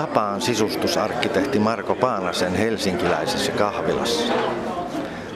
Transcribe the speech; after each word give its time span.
tapaan 0.00 0.40
sisustusarkkitehti 0.40 1.58
Marko 1.58 1.94
Paanasen 1.94 2.54
helsinkiläisessä 2.54 3.52
kahvilassa. 3.52 4.32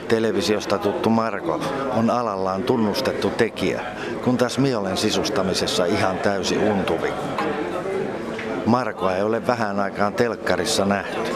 Televisiosta 0.07 0.77
tuttu 0.77 1.09
Marko 1.09 1.61
on 1.97 2.09
alallaan 2.09 2.63
tunnustettu 2.63 3.29
tekijä, 3.29 3.81
kun 4.23 4.37
taas 4.37 4.57
minä 4.57 4.79
olen 4.79 4.97
sisustamisessa 4.97 5.85
ihan 5.85 6.17
täysi 6.17 6.57
untuvikko. 6.57 7.43
Markoa 8.65 9.15
ei 9.15 9.23
ole 9.23 9.47
vähän 9.47 9.79
aikaan 9.79 10.13
telkkarissa 10.13 10.85
nähty. 10.85 11.31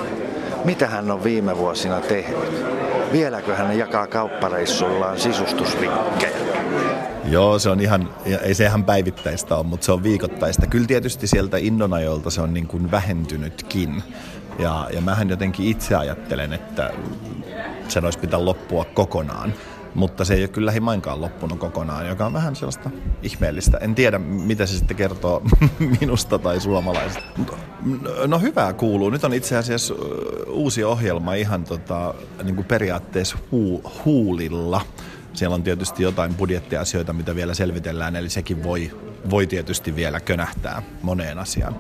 Mitä 0.66 0.88
hän 0.88 1.12
on 1.12 1.24
viime 1.24 1.58
vuosina 1.58 2.02
tehnyt? 2.02 2.66
Vieläkö 3.12 3.56
hän 3.56 3.78
jakaa 3.78 4.08
kauppareissullaan 4.08 5.20
sisustusvinkkejä? 5.20 6.57
Joo, 7.28 7.60
se 7.60 7.70
on 7.70 7.80
ihan, 7.80 8.10
ei 8.42 8.54
se 8.54 8.66
ihan 8.66 8.84
päivittäistä 8.84 9.56
ole, 9.56 9.66
mutta 9.66 9.86
se 9.86 9.92
on 9.92 10.04
viikoittaista. 10.04 10.68
Kyllä 10.68 10.88
tietysti 10.88 11.28
sieltä 11.28 11.58
Indonajolta 11.58 12.30
se 12.30 12.42
on 12.42 12.54
niin 12.54 12.68
kuin 12.68 12.92
vähentynytkin. 12.92 14.04
Ja, 14.60 14.88
ja 14.94 15.02
mähän 15.02 15.30
jotenkin 15.30 15.68
itse 15.68 15.96
ajattelen, 15.96 16.54
että 16.54 16.94
sen 17.88 18.06
olisi 18.06 18.20
pitää 18.20 18.46
loppua 18.46 18.86
kokonaan. 18.86 19.54
Mutta 19.96 20.26
se 20.26 20.34
ei 20.34 20.42
ole 20.42 20.48
kyllä 20.48 20.66
lähimainkaan 20.66 21.22
loppunut 21.22 21.60
kokonaan, 21.60 22.08
joka 22.08 22.26
on 22.26 22.34
vähän 22.34 22.56
sellaista 22.56 22.90
ihmeellistä. 23.24 23.78
En 23.78 23.96
tiedä, 23.96 24.20
mitä 24.20 24.66
se 24.66 24.78
sitten 24.78 24.98
kertoo 24.98 25.42
minusta 26.02 26.40
tai 26.40 26.62
suomalaisista. 26.62 27.24
No 28.28 28.40
hyvää 28.40 28.74
kuuluu. 28.74 29.10
Nyt 29.10 29.24
on 29.24 29.34
itse 29.34 29.58
asiassa 29.58 29.94
uusi 30.48 30.84
ohjelma 30.84 31.34
ihan 31.34 31.64
tota, 31.64 32.14
niin 32.44 32.56
kuin 32.56 32.66
periaatteessa 32.66 33.38
huu, 33.52 33.92
huulilla. 34.06 34.82
Siellä 35.38 35.56
on 35.56 35.64
tietysti 35.64 36.04
jotain 36.04 36.36
budjettiasioita, 36.36 37.14
mitä 37.14 37.36
vielä 37.36 37.54
selvitellään, 37.54 38.16
eli 38.16 38.30
sekin 38.30 38.64
voi, 38.64 38.92
voi 39.30 39.48
tietysti 39.48 39.96
vielä 39.96 40.20
könähtää 40.20 40.82
moneen 41.02 41.40
asiaan. 41.40 41.76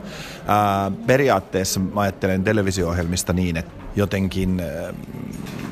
Ää, 0.47 0.91
periaatteessa 1.07 1.80
mä 1.80 2.02
ajattelen 2.02 2.43
televisio-ohjelmista 2.43 3.33
niin, 3.33 3.58
että 3.58 3.72
jotenkin 3.95 4.61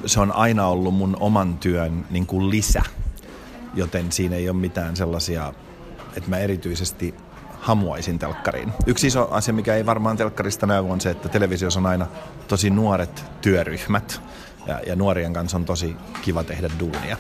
se 0.06 0.20
on 0.20 0.32
aina 0.32 0.68
ollut 0.68 0.94
mun 0.94 1.18
oman 1.20 1.58
työn 1.58 2.06
niin 2.10 2.26
kuin 2.26 2.50
lisä, 2.50 2.82
joten 3.74 4.12
siinä 4.12 4.36
ei 4.36 4.50
ole 4.50 4.58
mitään 4.58 4.96
sellaisia, 4.96 5.54
että 6.18 6.30
mä 6.30 6.38
erityisesti 6.38 7.16
hamuaisin 7.60 8.20
telkkariin. 8.20 8.74
Yksi 8.86 9.08
iso 9.08 9.28
asia, 9.32 9.54
mikä 9.54 9.76
ei 9.76 9.86
varmaan 9.86 10.18
telkkarista 10.18 10.66
näy, 10.66 10.90
on 10.90 11.02
se, 11.02 11.10
että 11.10 11.30
televisiossa 11.30 11.80
on 11.80 11.86
aina 11.86 12.08
tosi 12.48 12.70
nuoret 12.70 13.26
työryhmät 13.42 14.22
ja, 14.68 14.80
ja 14.88 14.96
nuorien 14.96 15.34
kanssa 15.34 15.58
on 15.58 15.66
tosi 15.66 15.96
kiva 16.22 16.44
tehdä 16.44 16.70
duunia. 16.80 17.18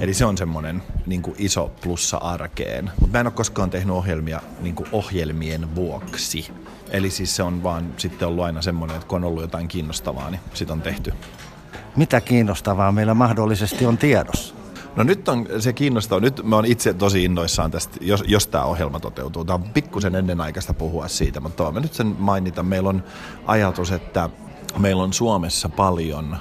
Eli 0.00 0.14
se 0.14 0.24
on 0.24 0.38
semmoinen 0.38 0.82
niin 1.06 1.22
kuin 1.22 1.34
iso 1.38 1.70
plussa 1.82 2.16
arkeen. 2.16 2.90
Mutta 3.00 3.16
mä 3.16 3.20
en 3.20 3.26
ole 3.26 3.32
koskaan 3.32 3.70
tehnyt 3.70 3.96
ohjelmia 3.96 4.40
niin 4.60 4.74
kuin 4.74 4.88
ohjelmien 4.92 5.74
vuoksi. 5.74 6.52
Eli 6.90 7.10
siis 7.10 7.36
se 7.36 7.42
on 7.42 7.62
vaan 7.62 7.94
sitten 7.96 8.28
ollut 8.28 8.44
aina 8.44 8.62
semmoinen, 8.62 8.96
että 8.96 9.08
kun 9.08 9.16
on 9.16 9.24
ollut 9.28 9.42
jotain 9.42 9.68
kiinnostavaa, 9.68 10.30
niin 10.30 10.40
sit 10.54 10.70
on 10.70 10.82
tehty. 10.82 11.12
Mitä 11.96 12.20
kiinnostavaa 12.20 12.92
meillä 12.92 13.14
mahdollisesti 13.14 13.86
on 13.86 13.98
tiedossa? 13.98 14.54
No 14.96 15.04
nyt 15.04 15.28
on 15.28 15.46
se 15.58 15.72
kiinnostavaa. 15.72 16.20
Nyt 16.20 16.42
mä 16.44 16.56
oon 16.56 16.64
itse 16.64 16.94
tosi 16.94 17.24
innoissaan 17.24 17.70
tästä, 17.70 17.96
jos, 18.00 18.24
jos 18.26 18.46
tämä 18.46 18.64
ohjelma 18.64 19.00
toteutuu. 19.00 19.44
Tämä 19.44 19.54
on 19.54 19.62
pikkusen 19.62 20.14
ennenaikaista 20.14 20.74
puhua 20.74 21.08
siitä, 21.08 21.40
mutta 21.40 21.72
mä 21.72 21.80
nyt 21.80 21.94
sen 21.94 22.16
mainita. 22.18 22.62
Meillä 22.62 22.88
on 22.88 23.04
ajatus, 23.46 23.92
että 23.92 24.30
meillä 24.78 25.02
on 25.02 25.12
Suomessa 25.12 25.68
paljon 25.68 26.36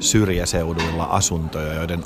syrjäseuduilla 0.00 1.04
asuntoja, 1.04 1.74
joiden 1.74 2.02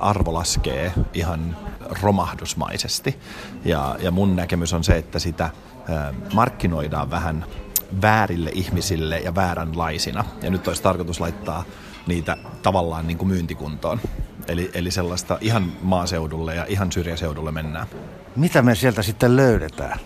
arvo 0.00 0.34
laskee 0.34 0.92
ihan 1.14 1.56
romahdusmaisesti. 2.02 3.18
Ja, 3.64 3.96
ja 4.02 4.10
mun 4.10 4.36
näkemys 4.36 4.72
on 4.72 4.84
se, 4.84 4.96
että 4.96 5.18
sitä 5.18 5.50
markkinoidaan 6.32 7.10
vähän 7.10 7.44
väärille 8.02 8.50
ihmisille 8.54 9.18
ja 9.18 9.34
vääränlaisina. 9.34 10.24
Ja 10.42 10.50
nyt 10.50 10.68
olisi 10.68 10.82
tarkoitus 10.82 11.20
laittaa 11.20 11.64
niitä 12.06 12.36
tavallaan 12.62 13.06
niin 13.06 13.18
kuin 13.18 13.28
myyntikuntoon. 13.28 14.00
Eli, 14.48 14.70
eli 14.74 14.90
sellaista 14.90 15.38
ihan 15.40 15.72
maaseudulle 15.82 16.54
ja 16.54 16.64
ihan 16.68 16.92
syrjäseudulle 16.92 17.52
mennään. 17.52 17.86
Mitä 18.36 18.62
me 18.62 18.74
sieltä 18.74 19.02
sitten 19.02 19.36
löydetään? 19.36 20.00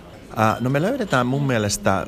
No 0.60 0.70
me 0.70 0.82
löydetään 0.82 1.26
mun 1.26 1.46
mielestä, 1.46 2.06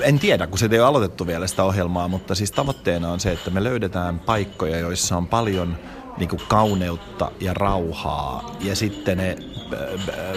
en 0.00 0.18
tiedä 0.18 0.46
kun 0.46 0.58
se 0.58 0.68
ei 0.72 0.78
ole 0.78 0.88
aloitettu 0.88 1.26
vielä 1.26 1.46
sitä 1.46 1.64
ohjelmaa, 1.64 2.08
mutta 2.08 2.34
siis 2.34 2.52
tavoitteena 2.52 3.12
on 3.12 3.20
se, 3.20 3.32
että 3.32 3.50
me 3.50 3.64
löydetään 3.64 4.18
paikkoja, 4.18 4.78
joissa 4.78 5.16
on 5.16 5.26
paljon 5.26 5.76
niin 6.18 6.28
kuin 6.28 6.42
kauneutta 6.48 7.30
ja 7.40 7.54
rauhaa 7.54 8.56
ja 8.60 8.76
sitten 8.76 9.18
ne 9.18 9.36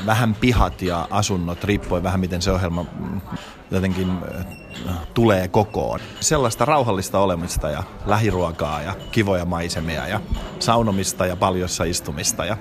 vähän 0.05 0.35
pihat 0.35 0.81
ja 0.81 1.07
asunnot, 1.11 1.63
riippuen 1.63 2.03
vähän 2.03 2.19
miten 2.19 2.41
se 2.41 2.51
ohjelma 2.51 2.85
mm, 2.99 3.21
jotenkin 3.71 4.11
tulee 5.13 5.47
kokoon. 5.47 5.99
Sellaista 6.19 6.65
rauhallista 6.65 7.19
olemista 7.19 7.69
ja 7.69 7.83
lähiruokaa 8.05 8.81
ja 8.81 8.95
kivoja 9.11 9.45
maisemia 9.45 10.07
ja 10.07 10.21
saunomista 10.59 11.25
ja 11.25 11.35
paljossa 11.35 11.83
istumista 11.83 12.45
ja 12.45 12.57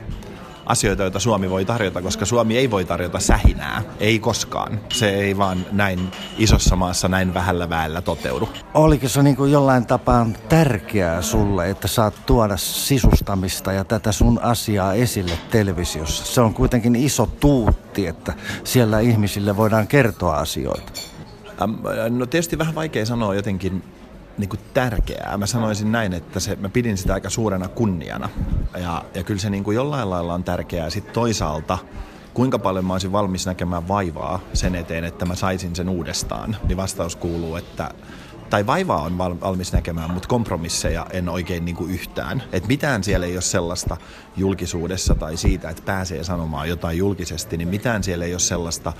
asioita, 0.68 1.02
joita 1.02 1.20
Suomi 1.20 1.50
voi 1.50 1.64
tarjota, 1.64 2.02
koska 2.02 2.24
Suomi 2.24 2.58
ei 2.58 2.70
voi 2.70 2.84
tarjota 2.84 3.20
sähinää. 3.20 3.82
Ei 4.00 4.18
koskaan. 4.18 4.80
Se 4.92 5.10
ei 5.10 5.38
vaan 5.38 5.66
näin 5.72 6.08
isossa 6.38 6.76
maassa 6.76 7.08
näin 7.08 7.34
vähällä 7.34 7.68
väellä 7.68 8.00
toteudu. 8.00 8.48
Oliko 8.74 9.08
se 9.08 9.22
niin 9.22 9.36
kuin 9.36 9.52
jollain 9.52 9.86
tapaa 9.86 10.26
tärkeää 10.48 11.22
sulle, 11.22 11.70
että 11.70 11.88
saat 11.88 12.14
tuoda 12.26 12.56
sisustamista 12.56 13.72
ja 13.72 13.84
tätä 13.84 14.12
sun 14.12 14.40
asiaa 14.42 14.94
esille 14.94 15.38
televisiossa? 15.50 16.24
Se 16.24 16.40
on 16.40 16.54
kuitenkin 16.54 16.96
iso 16.96 17.26
tuutti, 17.26 18.06
että 18.06 18.34
siellä 18.64 19.00
ihmisille 19.00 19.56
voidaan 19.56 19.88
kertoa 19.88 20.36
asioita. 20.36 20.92
No 22.10 22.26
tietysti 22.26 22.58
vähän 22.58 22.74
vaikea 22.74 23.06
sanoa 23.06 23.34
jotenkin 23.34 23.82
niin 24.38 24.48
kuin 24.48 24.60
tärkeää. 24.74 25.36
Mä 25.36 25.46
sanoisin 25.46 25.92
näin, 25.92 26.12
että 26.12 26.40
se, 26.40 26.56
mä 26.56 26.68
pidin 26.68 26.96
sitä 26.96 27.14
aika 27.14 27.30
suurena 27.30 27.68
kunniana. 27.68 28.28
Ja, 28.80 29.04
ja 29.14 29.24
kyllä 29.24 29.40
se 29.40 29.50
niin 29.50 29.64
kuin 29.64 29.74
jollain 29.74 30.10
lailla 30.10 30.34
on 30.34 30.44
tärkeää. 30.44 30.90
Sitten 30.90 31.14
toisaalta, 31.14 31.78
kuinka 32.34 32.58
paljon 32.58 32.84
mä 32.84 32.92
olisin 32.92 33.12
valmis 33.12 33.46
näkemään 33.46 33.88
vaivaa 33.88 34.40
sen 34.52 34.74
eteen, 34.74 35.04
että 35.04 35.26
mä 35.26 35.34
saisin 35.34 35.76
sen 35.76 35.88
uudestaan, 35.88 36.56
niin 36.68 36.76
vastaus 36.76 37.16
kuuluu, 37.16 37.56
että 37.56 37.90
tai 38.50 38.66
vaivaa 38.66 39.02
on 39.02 39.18
valmis 39.18 39.72
näkemään, 39.72 40.10
mutta 40.10 40.28
kompromisseja 40.28 41.06
en 41.10 41.28
oikein 41.28 41.64
niin 41.64 41.76
kuin 41.76 41.90
yhtään. 41.90 42.42
Et 42.52 42.68
mitään 42.68 43.04
siellä 43.04 43.26
ei 43.26 43.34
ole 43.34 43.40
sellaista 43.40 43.96
julkisuudessa 44.36 45.14
tai 45.14 45.36
siitä, 45.36 45.70
että 45.70 45.82
pääsee 45.82 46.24
sanomaan 46.24 46.68
jotain 46.68 46.98
julkisesti, 46.98 47.56
niin 47.56 47.68
mitään 47.68 48.04
siellä 48.04 48.24
ei 48.24 48.32
ole 48.32 48.40
sellaista 48.40 48.92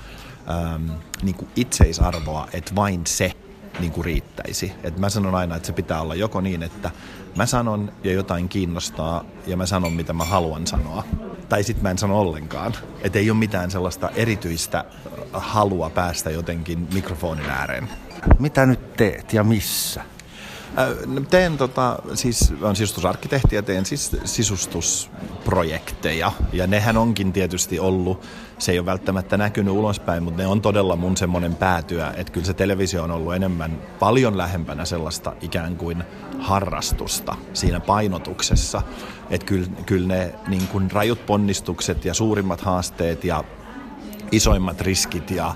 ähm, 0.49 0.89
niin 1.21 1.35
kuin 1.35 1.49
itseisarvoa, 1.55 2.47
että 2.53 2.75
vain 2.75 3.01
se 3.07 3.31
niin 3.79 3.91
kuin 3.91 4.05
riittäisi. 4.05 4.71
Et 4.83 4.99
mä 4.99 5.09
sanon 5.09 5.35
aina, 5.35 5.55
että 5.55 5.67
se 5.67 5.73
pitää 5.73 6.01
olla 6.01 6.15
joko 6.15 6.41
niin, 6.41 6.63
että 6.63 6.91
mä 7.35 7.45
sanon 7.45 7.91
ja 8.03 8.11
jotain 8.11 8.49
kiinnostaa 8.49 9.25
ja 9.47 9.57
mä 9.57 9.65
sanon 9.65 9.93
mitä 9.93 10.13
mä 10.13 10.23
haluan 10.23 10.67
sanoa. 10.67 11.03
Tai 11.49 11.63
sitten 11.63 11.83
mä 11.83 11.91
en 11.91 11.97
sano 11.97 12.19
ollenkaan. 12.19 12.73
Että 13.01 13.19
ei 13.19 13.31
ole 13.31 13.39
mitään 13.39 13.71
sellaista 13.71 14.09
erityistä 14.09 14.85
halua 15.33 15.89
päästä 15.89 16.29
jotenkin 16.29 16.87
mikrofonin 16.93 17.49
ääreen. 17.49 17.89
Mitä 18.39 18.65
nyt 18.65 18.93
teet 18.93 19.33
ja 19.33 19.43
missä? 19.43 20.01
No, 21.05 21.21
teen 21.29 21.57
tota, 21.57 21.99
siis, 22.13 22.53
on 22.61 22.75
sisustusarkkitehti 22.75 23.55
ja 23.55 23.63
teen 23.63 23.85
siis 23.85 24.11
sisustusprojekteja. 24.25 26.31
Ja 26.53 26.67
nehän 26.67 26.97
onkin 26.97 27.33
tietysti 27.33 27.79
ollut, 27.79 28.21
se 28.57 28.71
ei 28.71 28.79
ole 28.79 28.85
välttämättä 28.85 29.37
näkynyt 29.37 29.73
ulospäin, 29.73 30.23
mutta 30.23 30.41
ne 30.41 30.47
on 30.47 30.61
todella 30.61 30.95
mun 30.95 31.17
semmoinen 31.17 31.55
päätyä, 31.55 32.13
että 32.17 32.33
kyllä 32.33 32.45
se 32.45 32.53
televisio 32.53 33.03
on 33.03 33.11
ollut 33.11 33.35
enemmän 33.35 33.81
paljon 33.99 34.37
lähempänä 34.37 34.85
sellaista 34.85 35.33
ikään 35.41 35.75
kuin 35.75 36.03
harrastusta 36.39 37.35
siinä 37.53 37.79
painotuksessa. 37.79 38.81
Että 39.29 39.45
kyllä, 39.45 39.67
kyllä 39.85 40.07
ne 40.07 40.35
niin 40.47 40.67
kuin 40.67 40.91
rajut 40.91 41.25
ponnistukset 41.25 42.05
ja 42.05 42.13
suurimmat 42.13 42.61
haasteet 42.61 43.23
ja 43.23 43.43
isoimmat 44.31 44.81
riskit 44.81 45.31
ja 45.31 45.55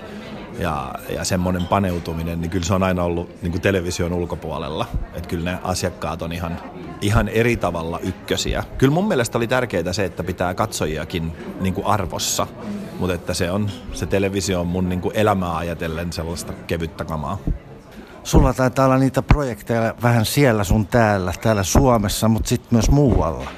ja, 0.58 0.94
ja 1.08 1.24
semmoinen 1.24 1.66
paneutuminen, 1.66 2.40
niin 2.40 2.50
kyllä 2.50 2.64
se 2.64 2.74
on 2.74 2.82
aina 2.82 3.02
ollut 3.02 3.42
niin 3.42 3.52
kuin 3.52 3.62
television 3.62 4.12
ulkopuolella. 4.12 4.86
Että 5.14 5.28
kyllä 5.28 5.50
ne 5.50 5.58
asiakkaat 5.62 6.22
on 6.22 6.32
ihan, 6.32 6.60
ihan 7.00 7.28
eri 7.28 7.56
tavalla 7.56 7.98
ykkösiä. 7.98 8.64
Kyllä 8.78 8.94
mun 8.94 9.08
mielestä 9.08 9.38
oli 9.38 9.46
tärkeää 9.46 9.92
se, 9.92 10.04
että 10.04 10.24
pitää 10.24 10.54
katsojiakin 10.54 11.32
niin 11.60 11.74
kuin 11.74 11.86
arvossa, 11.86 12.46
mutta 12.98 13.14
että 13.14 13.34
se, 13.34 13.50
on, 13.50 13.70
se 13.92 14.06
televisio 14.06 14.60
on 14.60 14.66
mun 14.66 14.88
niin 14.88 15.00
kuin 15.00 15.16
elämää 15.16 15.56
ajatellen 15.56 16.12
sellaista 16.12 16.52
kevyttä 16.66 17.04
kamaa. 17.04 17.38
Sulla 18.24 18.54
taitaa 18.54 18.84
olla 18.84 18.98
niitä 18.98 19.22
projekteja 19.22 19.94
vähän 20.02 20.24
siellä 20.24 20.64
sun 20.64 20.86
täällä, 20.86 21.32
täällä 21.42 21.62
Suomessa, 21.62 22.28
mutta 22.28 22.48
sitten 22.48 22.68
myös 22.70 22.90
muualla. 22.90 23.50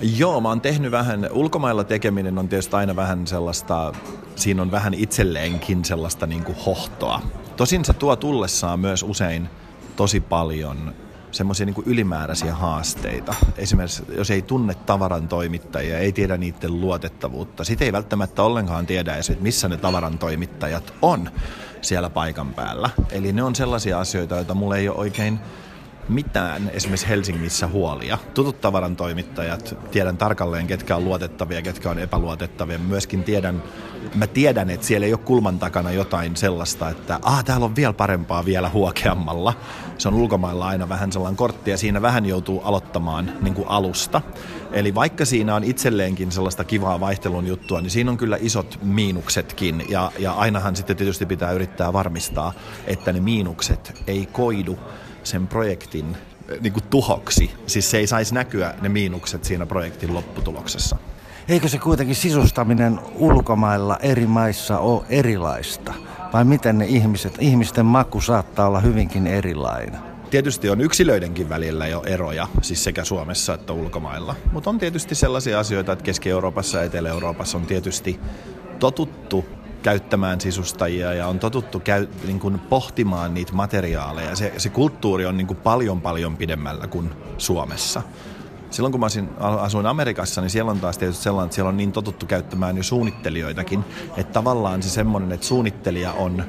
Joo, 0.00 0.40
mä 0.40 0.48
oon 0.48 0.60
tehnyt 0.60 0.92
vähän, 0.92 1.28
ulkomailla 1.32 1.84
tekeminen 1.84 2.38
on 2.38 2.48
tietysti 2.48 2.76
aina 2.76 2.96
vähän 2.96 3.26
sellaista, 3.26 3.92
siinä 4.36 4.62
on 4.62 4.70
vähän 4.70 4.94
itselleenkin 4.94 5.84
sellaista 5.84 6.26
niin 6.26 6.44
kuin 6.44 6.58
hohtoa. 6.66 7.22
Tosin 7.56 7.84
se 7.84 7.92
tuo 7.92 8.16
tullessaan 8.16 8.80
myös 8.80 9.02
usein 9.02 9.48
tosi 9.96 10.20
paljon 10.20 10.94
semmoisia 11.30 11.66
niin 11.66 11.74
ylimääräisiä 11.86 12.54
haasteita. 12.54 13.34
Esimerkiksi 13.56 14.02
jos 14.16 14.30
ei 14.30 14.42
tunne 14.42 14.74
tavaran 14.74 15.28
toimittajia, 15.28 15.98
ei 15.98 16.12
tiedä 16.12 16.36
niiden 16.36 16.80
luotettavuutta, 16.80 17.64
sitten 17.64 17.86
ei 17.86 17.92
välttämättä 17.92 18.42
ollenkaan 18.42 18.86
tiedä 18.86 19.14
edes, 19.14 19.30
että 19.30 19.42
missä 19.42 19.68
ne 19.68 19.76
tavaran 19.76 20.18
toimittajat 20.18 20.94
on 21.02 21.30
siellä 21.82 22.10
paikan 22.10 22.54
päällä. 22.54 22.90
Eli 23.10 23.32
ne 23.32 23.42
on 23.42 23.54
sellaisia 23.54 24.00
asioita, 24.00 24.34
joita 24.34 24.54
mulle 24.54 24.78
ei 24.78 24.88
ole 24.88 24.98
oikein 24.98 25.38
mitään 26.08 26.70
esimerkiksi 26.74 27.08
Helsingissä 27.08 27.66
huolia. 27.66 28.18
Tutut 28.34 28.60
tavaran 28.60 28.96
toimittajat, 28.96 29.76
tiedän 29.90 30.16
tarkalleen, 30.16 30.66
ketkä 30.66 30.96
on 30.96 31.04
luotettavia, 31.04 31.62
ketkä 31.62 31.90
on 31.90 31.98
epäluotettavia. 31.98 32.78
Myöskin 32.78 33.24
tiedän, 33.24 33.62
mä 34.14 34.26
tiedän, 34.26 34.70
että 34.70 34.86
siellä 34.86 35.06
ei 35.06 35.12
ole 35.12 35.20
kulman 35.24 35.58
takana 35.58 35.92
jotain 35.92 36.36
sellaista, 36.36 36.90
että 36.90 37.18
ah, 37.22 37.44
täällä 37.44 37.66
on 37.66 37.76
vielä 37.76 37.92
parempaa 37.92 38.44
vielä 38.44 38.68
huokeammalla. 38.68 39.54
Se 39.98 40.08
on 40.08 40.14
ulkomailla 40.14 40.66
aina 40.66 40.88
vähän 40.88 41.12
sellainen 41.12 41.36
kortti 41.36 41.70
ja 41.70 41.78
siinä 41.78 42.02
vähän 42.02 42.26
joutuu 42.26 42.60
aloittamaan 42.60 43.32
niin 43.40 43.54
kuin 43.54 43.68
alusta. 43.68 44.22
Eli 44.72 44.94
vaikka 44.94 45.24
siinä 45.24 45.54
on 45.54 45.64
itselleenkin 45.64 46.32
sellaista 46.32 46.64
kivaa 46.64 47.00
vaihtelun 47.00 47.46
juttua, 47.46 47.80
niin 47.80 47.90
siinä 47.90 48.10
on 48.10 48.16
kyllä 48.16 48.38
isot 48.40 48.78
miinuksetkin. 48.82 49.84
Ja, 49.88 50.12
ja 50.18 50.32
ainahan 50.32 50.76
sitten 50.76 50.96
tietysti 50.96 51.26
pitää 51.26 51.52
yrittää 51.52 51.92
varmistaa, 51.92 52.52
että 52.86 53.12
ne 53.12 53.20
miinukset 53.20 54.02
ei 54.06 54.26
koidu 54.26 54.78
sen 55.26 55.46
projektin 55.46 56.16
eh, 56.48 56.60
niin 56.60 56.72
kuin 56.72 56.84
tuhoksi. 56.90 57.50
Siis 57.66 57.90
se 57.90 57.98
ei 57.98 58.06
saisi 58.06 58.34
näkyä 58.34 58.74
ne 58.80 58.88
miinukset 58.88 59.44
siinä 59.44 59.66
projektin 59.66 60.14
lopputuloksessa. 60.14 60.96
Eikö 61.48 61.68
se 61.68 61.78
kuitenkin 61.78 62.16
sisustaminen 62.16 63.00
ulkomailla 63.14 63.96
eri 64.02 64.26
maissa 64.26 64.78
ole 64.78 65.04
erilaista? 65.08 65.94
Vai 66.32 66.44
miten 66.44 66.78
ne 66.78 66.86
ihmiset, 66.86 67.34
ihmisten 67.40 67.86
maku 67.86 68.20
saattaa 68.20 68.66
olla 68.66 68.80
hyvinkin 68.80 69.26
erilainen? 69.26 70.00
Tietysti 70.30 70.70
on 70.70 70.80
yksilöidenkin 70.80 71.48
välillä 71.48 71.86
jo 71.86 72.02
eroja, 72.06 72.48
siis 72.62 72.84
sekä 72.84 73.04
Suomessa 73.04 73.54
että 73.54 73.72
ulkomailla. 73.72 74.34
Mutta 74.52 74.70
on 74.70 74.78
tietysti 74.78 75.14
sellaisia 75.14 75.60
asioita, 75.60 75.92
että 75.92 76.04
Keski-Euroopassa 76.04 76.78
ja 76.78 76.84
Etelä-Euroopassa 76.84 77.58
on 77.58 77.66
tietysti 77.66 78.20
totuttu 78.78 79.44
käyttämään 79.86 80.40
sisustajia 80.40 81.14
ja 81.14 81.28
on 81.28 81.38
totuttu 81.38 81.80
käy, 81.80 82.06
niin 82.24 82.40
kuin 82.40 82.58
pohtimaan 82.58 83.34
niitä 83.34 83.52
materiaaleja. 83.52 84.36
Se, 84.36 84.52
se 84.56 84.68
kulttuuri 84.68 85.26
on 85.26 85.36
niin 85.36 85.46
kuin 85.46 85.56
paljon 85.56 86.00
paljon 86.00 86.36
pidemmällä 86.36 86.86
kuin 86.86 87.10
Suomessa. 87.38 88.02
Silloin 88.70 88.92
kun 88.92 89.00
mä 89.00 89.06
asuin 89.40 89.86
Amerikassa, 89.86 90.40
niin 90.40 90.50
siellä 90.50 90.70
on 90.70 90.80
taas 90.80 90.98
tietysti 90.98 91.22
sellainen, 91.22 91.46
että 91.46 91.54
siellä 91.54 91.68
on 91.68 91.76
niin 91.76 91.92
totuttu 91.92 92.26
käyttämään 92.26 92.76
jo 92.76 92.82
suunnittelijoitakin, 92.82 93.84
että 94.16 94.32
tavallaan 94.32 94.82
se 94.82 94.90
semmoinen, 94.90 95.32
että 95.32 95.46
suunnittelija 95.46 96.12
on 96.12 96.44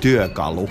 työkalu, 0.00 0.68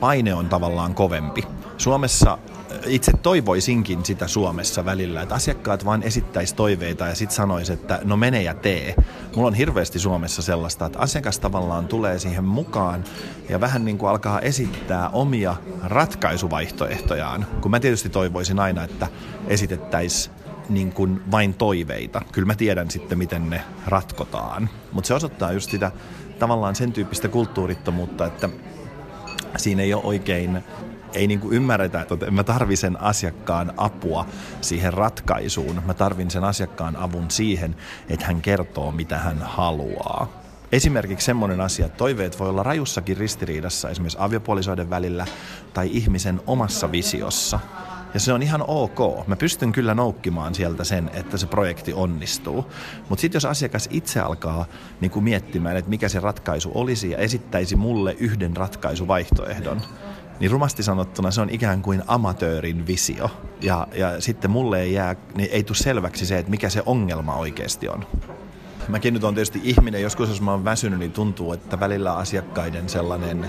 paine 0.00 0.34
on 0.34 0.48
tavallaan 0.48 0.94
kovempi. 0.94 1.42
Suomessa 1.76 2.38
itse 2.86 3.12
toivoisinkin 3.12 4.04
sitä 4.04 4.28
Suomessa 4.28 4.84
välillä, 4.84 5.22
että 5.22 5.34
asiakkaat 5.34 5.84
vain 5.84 6.02
esittäisi 6.02 6.54
toiveita 6.54 7.06
ja 7.06 7.14
sitten 7.14 7.36
sanoisi, 7.36 7.72
että 7.72 8.00
no 8.04 8.16
mene 8.16 8.42
ja 8.42 8.54
tee. 8.54 8.94
Mulla 9.36 9.48
on 9.48 9.54
hirveästi 9.54 9.98
Suomessa 9.98 10.42
sellaista, 10.42 10.86
että 10.86 10.98
asiakas 10.98 11.38
tavallaan 11.38 11.86
tulee 11.86 12.18
siihen 12.18 12.44
mukaan 12.44 13.04
ja 13.48 13.60
vähän 13.60 13.84
niin 13.84 13.98
kuin 13.98 14.10
alkaa 14.10 14.40
esittää 14.40 15.08
omia 15.08 15.56
ratkaisuvaihtoehtojaan, 15.82 17.46
kun 17.60 17.70
mä 17.70 17.80
tietysti 17.80 18.08
toivoisin 18.08 18.58
aina, 18.58 18.84
että 18.84 19.06
esitettäisiin 19.48 20.34
niin 20.68 20.92
kuin 20.92 21.22
vain 21.30 21.54
toiveita. 21.54 22.22
Kyllä 22.32 22.46
mä 22.46 22.54
tiedän 22.54 22.90
sitten, 22.90 23.18
miten 23.18 23.50
ne 23.50 23.62
ratkotaan. 23.86 24.68
Mutta 24.92 25.08
se 25.08 25.14
osoittaa 25.14 25.52
just 25.52 25.70
sitä 25.70 25.92
tavallaan 26.38 26.74
sen 26.74 26.92
tyyppistä 26.92 27.28
kulttuurittomuutta, 27.28 28.26
että 28.26 28.48
siinä 29.56 29.82
ei 29.82 29.94
ole 29.94 30.04
oikein 30.04 30.64
ei 31.14 31.26
niin 31.26 31.40
kuin 31.40 31.54
ymmärretä, 31.54 32.00
että 32.00 32.30
mä 32.30 32.44
tarvin 32.44 32.76
sen 32.76 33.00
asiakkaan 33.00 33.72
apua 33.76 34.26
siihen 34.60 34.92
ratkaisuun. 34.92 35.82
Mä 35.86 35.94
tarvin 35.94 36.30
sen 36.30 36.44
asiakkaan 36.44 36.96
avun 36.96 37.30
siihen, 37.30 37.76
että 38.08 38.26
hän 38.26 38.42
kertoo, 38.42 38.92
mitä 38.92 39.18
hän 39.18 39.38
haluaa. 39.38 40.40
Esimerkiksi 40.72 41.24
semmoinen 41.24 41.60
asia, 41.60 41.86
että 41.86 41.98
toiveet 41.98 42.38
voi 42.38 42.48
olla 42.48 42.62
rajussakin 42.62 43.16
ristiriidassa 43.16 43.90
esimerkiksi 43.90 44.18
aviopuolisoiden 44.20 44.90
välillä 44.90 45.26
tai 45.74 45.90
ihmisen 45.92 46.40
omassa 46.46 46.92
visiossa. 46.92 47.60
Ja 48.14 48.20
se 48.20 48.32
on 48.32 48.42
ihan 48.42 48.64
ok. 48.66 49.26
Mä 49.26 49.36
pystyn 49.36 49.72
kyllä 49.72 49.94
noukkimaan 49.94 50.54
sieltä 50.54 50.84
sen, 50.84 51.10
että 51.14 51.36
se 51.36 51.46
projekti 51.46 51.92
onnistuu. 51.92 52.66
Mutta 53.08 53.20
sitten 53.20 53.36
jos 53.36 53.44
asiakas 53.44 53.88
itse 53.90 54.20
alkaa 54.20 54.66
niin 55.00 55.10
kuin 55.10 55.24
miettimään, 55.24 55.76
että 55.76 55.90
mikä 55.90 56.08
se 56.08 56.20
ratkaisu 56.20 56.70
olisi 56.74 57.10
ja 57.10 57.18
esittäisi 57.18 57.76
mulle 57.76 58.16
yhden 58.18 58.56
ratkaisuvaihtoehdon, 58.56 59.80
niin 60.40 60.50
rumasti 60.50 60.82
sanottuna 60.82 61.30
se 61.30 61.40
on 61.40 61.50
ikään 61.50 61.82
kuin 61.82 62.02
amatöörin 62.06 62.86
visio. 62.86 63.30
Ja, 63.60 63.86
ja 63.94 64.20
sitten 64.20 64.50
mulle 64.50 64.80
ei 64.80 64.92
jää, 64.92 65.16
niin 65.34 65.48
ei 65.52 65.62
tule 65.62 65.76
selväksi 65.76 66.26
se, 66.26 66.38
että 66.38 66.50
mikä 66.50 66.70
se 66.70 66.82
ongelma 66.86 67.34
oikeasti 67.34 67.88
on. 67.88 68.06
Mäkin 68.88 69.14
nyt 69.14 69.24
on 69.24 69.34
tietysti 69.34 69.60
ihminen, 69.64 70.02
joskus 70.02 70.28
jos 70.28 70.40
mä 70.40 70.50
oon 70.50 70.64
väsynyt, 70.64 70.98
niin 70.98 71.12
tuntuu, 71.12 71.52
että 71.52 71.80
välillä 71.80 72.14
asiakkaiden 72.14 72.88
sellainen 72.88 73.46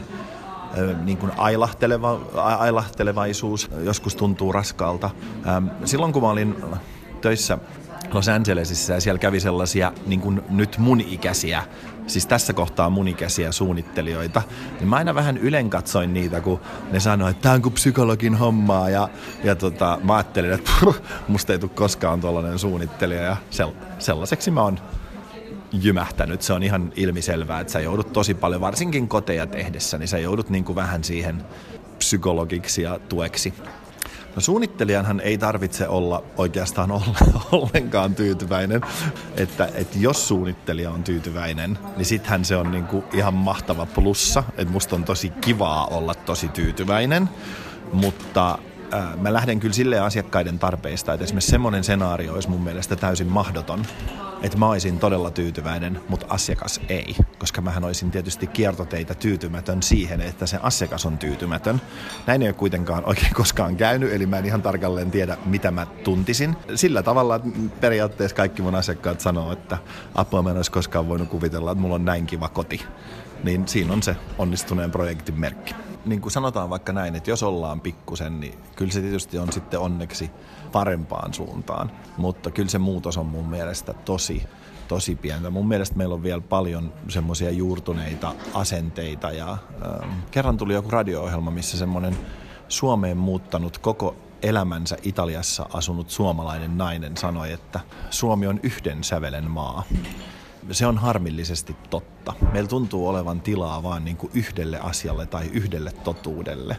niin 1.03 1.17
kuin 1.17 1.31
ailahteleva, 1.37 2.19
ailahtelevaisuus 2.35 3.69
joskus 3.83 4.15
tuntuu 4.15 4.51
raskaalta. 4.51 5.09
Silloin 5.85 6.13
kun 6.13 6.21
mä 6.21 6.29
olin 6.29 6.55
töissä 7.21 7.57
Los 8.13 8.29
Angelesissa 8.29 8.93
ja 8.93 9.01
siellä 9.01 9.19
kävi 9.19 9.39
sellaisia 9.39 9.93
niin 10.05 10.21
kuin 10.21 10.41
nyt 10.49 10.77
mun 10.77 11.01
ikäisiä, 11.01 11.63
siis 12.07 12.25
tässä 12.25 12.53
kohtaa 12.53 12.89
mun 12.89 13.07
ikäisiä 13.07 13.51
suunnittelijoita, 13.51 14.41
niin 14.79 14.87
mä 14.87 14.95
aina 14.95 15.15
vähän 15.15 15.37
ylen 15.37 15.69
katsoin 15.69 16.13
niitä, 16.13 16.41
kun 16.41 16.59
ne 16.91 16.99
sanoi, 16.99 17.31
että 17.31 17.41
tämä 17.41 17.55
on 17.55 17.61
kuin 17.61 17.73
psykologin 17.73 18.35
hommaa 18.35 18.89
ja, 18.89 19.09
ja 19.43 19.55
tota, 19.55 19.99
mä 20.03 20.15
ajattelin, 20.15 20.51
että 20.51 20.71
puh, 20.79 21.01
musta 21.27 21.53
ei 21.53 21.59
tule 21.59 21.71
koskaan 21.75 22.21
tuollainen 22.21 22.59
suunnittelija 22.59 23.21
ja 23.21 23.37
sell- 23.51 23.75
sellaiseksi 23.99 24.51
mä 24.51 24.61
oon 24.61 24.79
jymähtänyt. 25.71 26.41
Se 26.41 26.53
on 26.53 26.63
ihan 26.63 26.93
ilmiselvää, 26.95 27.59
että 27.59 27.73
sä 27.73 27.79
joudut 27.79 28.13
tosi 28.13 28.33
paljon, 28.33 28.61
varsinkin 28.61 29.07
koteja 29.07 29.47
tehdessä, 29.47 29.97
niin 29.97 30.07
sä 30.07 30.17
joudut 30.17 30.49
niin 30.49 30.63
kuin 30.63 30.75
vähän 30.75 31.03
siihen 31.03 31.43
psykologiksi 31.97 32.81
ja 32.81 32.99
tueksi. 33.09 33.53
No 34.35 34.41
suunnittelijanhan 34.41 35.19
ei 35.19 35.37
tarvitse 35.37 35.87
olla 35.87 36.23
oikeastaan 36.37 36.91
ollenkaan 37.51 38.15
tyytyväinen. 38.15 38.81
Että, 39.35 39.69
että 39.75 39.97
jos 39.99 40.27
suunnittelija 40.27 40.91
on 40.91 41.03
tyytyväinen, 41.03 41.79
niin 41.97 42.05
sittenhän 42.05 42.45
se 42.45 42.55
on 42.55 42.71
niinku 42.71 43.03
ihan 43.13 43.33
mahtava 43.33 43.85
plussa. 43.85 44.43
Että 44.57 44.73
musta 44.73 44.95
on 44.95 45.03
tosi 45.03 45.29
kivaa 45.29 45.85
olla 45.85 46.15
tosi 46.15 46.47
tyytyväinen. 46.47 47.29
Mutta 47.93 48.57
mä 49.17 49.33
lähden 49.33 49.59
kyllä 49.59 49.73
sille 49.73 49.99
asiakkaiden 49.99 50.59
tarpeista, 50.59 51.13
että 51.13 51.23
esimerkiksi 51.23 51.51
semmoinen 51.51 51.83
senaario 51.83 52.33
olisi 52.33 52.49
mun 52.49 52.61
mielestä 52.61 52.95
täysin 52.95 53.27
mahdoton, 53.27 53.85
että 54.41 54.57
mä 54.57 54.69
olisin 54.69 54.99
todella 54.99 55.31
tyytyväinen, 55.31 56.01
mutta 56.09 56.25
asiakas 56.29 56.81
ei, 56.89 57.15
koska 57.39 57.61
mähän 57.61 57.83
olisin 57.83 58.11
tietysti 58.11 58.47
kiertoteitä 58.47 59.13
tyytymätön 59.13 59.83
siihen, 59.83 60.21
että 60.21 60.45
se 60.45 60.59
asiakas 60.63 61.05
on 61.05 61.17
tyytymätön. 61.17 61.81
Näin 62.27 62.41
ei 62.41 62.47
ole 62.47 62.53
kuitenkaan 62.53 63.05
oikein 63.05 63.33
koskaan 63.33 63.75
käynyt, 63.75 64.13
eli 64.13 64.25
mä 64.25 64.37
en 64.37 64.45
ihan 64.45 64.61
tarkalleen 64.61 65.11
tiedä, 65.11 65.37
mitä 65.45 65.71
mä 65.71 65.85
tuntisin. 65.85 66.55
Sillä 66.75 67.03
tavalla 67.03 67.35
että 67.35 67.49
periaatteessa 67.81 68.35
kaikki 68.35 68.61
mun 68.61 68.75
asiakkaat 68.75 69.19
sanoo, 69.19 69.51
että 69.51 69.77
apua 70.15 70.41
mä 70.41 70.49
en 70.49 70.55
olisi 70.55 70.71
koskaan 70.71 71.07
voinut 71.07 71.29
kuvitella, 71.29 71.71
että 71.71 71.81
mulla 71.81 71.95
on 71.95 72.05
näin 72.05 72.25
kiva 72.25 72.49
koti. 72.49 72.85
Niin 73.43 73.67
siinä 73.67 73.93
on 73.93 74.03
se 74.03 74.15
onnistuneen 74.37 74.91
projektin 74.91 75.39
merkki 75.39 75.75
niin 76.05 76.21
kuin 76.21 76.31
sanotaan 76.31 76.69
vaikka 76.69 76.93
näin, 76.93 77.15
että 77.15 77.29
jos 77.29 77.43
ollaan 77.43 77.81
pikkusen, 77.81 78.39
niin 78.39 78.59
kyllä 78.75 78.91
se 78.91 79.01
tietysti 79.01 79.37
on 79.37 79.53
sitten 79.53 79.79
onneksi 79.79 80.31
parempaan 80.71 81.33
suuntaan. 81.33 81.91
Mutta 82.17 82.51
kyllä 82.51 82.69
se 82.69 82.77
muutos 82.77 83.17
on 83.17 83.25
mun 83.25 83.49
mielestä 83.49 83.93
tosi, 83.93 84.43
tosi 84.87 85.15
pientä. 85.15 85.49
Mun 85.49 85.67
mielestä 85.67 85.97
meillä 85.97 86.15
on 86.15 86.23
vielä 86.23 86.41
paljon 86.41 86.93
semmoisia 87.07 87.51
juurtuneita 87.51 88.33
asenteita 88.53 89.31
ja 89.31 89.51
ähm, 89.51 90.09
kerran 90.31 90.57
tuli 90.57 90.73
joku 90.73 90.89
radio-ohjelma, 90.89 91.51
missä 91.51 91.77
semmoinen 91.77 92.17
Suomeen 92.67 93.17
muuttanut 93.17 93.77
koko 93.77 94.15
elämänsä 94.41 94.97
Italiassa 95.03 95.65
asunut 95.73 96.09
suomalainen 96.09 96.77
nainen 96.77 97.17
sanoi, 97.17 97.51
että 97.51 97.79
Suomi 98.09 98.47
on 98.47 98.59
yhden 98.63 99.03
sävelen 99.03 99.51
maa 99.51 99.83
se 100.71 100.85
on 100.85 100.97
harmillisesti 100.97 101.75
totta. 101.89 102.33
Meillä 102.53 102.67
tuntuu 102.67 103.07
olevan 103.07 103.41
tilaa 103.41 103.83
vain 103.83 104.05
niin 104.05 104.17
kuin 104.17 104.31
yhdelle 104.33 104.79
asialle 104.79 105.25
tai 105.25 105.49
yhdelle 105.53 105.91
totuudelle. 105.91 106.77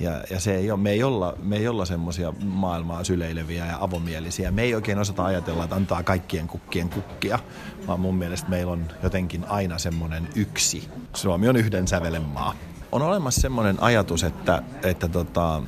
Ja, 0.00 0.22
ja 0.30 0.40
se 0.40 0.54
ei 0.54 0.70
ole, 0.70 0.80
me 0.80 0.90
ei 0.90 1.02
olla, 1.02 1.34
me 1.42 1.68
olla 1.68 1.84
semmoisia 1.84 2.32
maailmaa 2.44 3.04
syleileviä 3.04 3.66
ja 3.66 3.78
avomielisiä. 3.80 4.50
Me 4.50 4.62
ei 4.62 4.74
oikein 4.74 4.98
osata 4.98 5.24
ajatella, 5.24 5.64
että 5.64 5.76
antaa 5.76 6.02
kaikkien 6.02 6.48
kukkien 6.48 6.88
kukkia, 6.88 7.38
vaan 7.86 8.00
mun 8.00 8.14
mielestä 8.14 8.48
meillä 8.48 8.72
on 8.72 8.86
jotenkin 9.02 9.44
aina 9.48 9.78
semmoinen 9.78 10.28
yksi. 10.34 10.88
Suomi 11.14 11.48
on 11.48 11.56
yhden 11.56 11.88
sävelen 11.88 12.22
maa. 12.22 12.54
On 12.92 13.02
olemassa 13.02 13.40
semmoinen 13.40 13.82
ajatus, 13.82 14.24
että, 14.24 14.62
että 14.82 15.08
tota, 15.08 15.62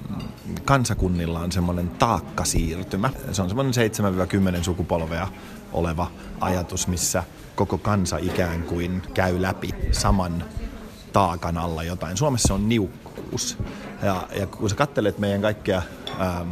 kansakunnilla 0.64 1.40
on 1.40 1.52
semmoinen 1.52 1.88
taakkasiirtymä. 1.88 3.10
Se 3.32 3.42
on 3.42 3.48
semmoinen 3.48 3.74
7-10 4.60 4.64
sukupolvea 4.64 5.28
oleva 5.72 6.10
ajatus, 6.40 6.88
missä 6.88 7.25
koko 7.54 7.78
kansa 7.78 8.18
ikään 8.18 8.62
kuin 8.62 9.02
käy 9.14 9.42
läpi 9.42 9.75
saman 9.92 10.44
taakan 11.12 11.58
alla 11.58 11.82
jotain. 11.82 12.16
Suomessa 12.16 12.54
on 12.54 12.68
niukkuus. 12.68 13.58
Ja, 14.02 14.28
ja 14.40 14.46
kun 14.46 14.70
sä 14.70 14.76
katselet 14.76 15.18
meidän 15.18 15.42
kaikkia 15.42 15.82
ähm, 16.20 16.50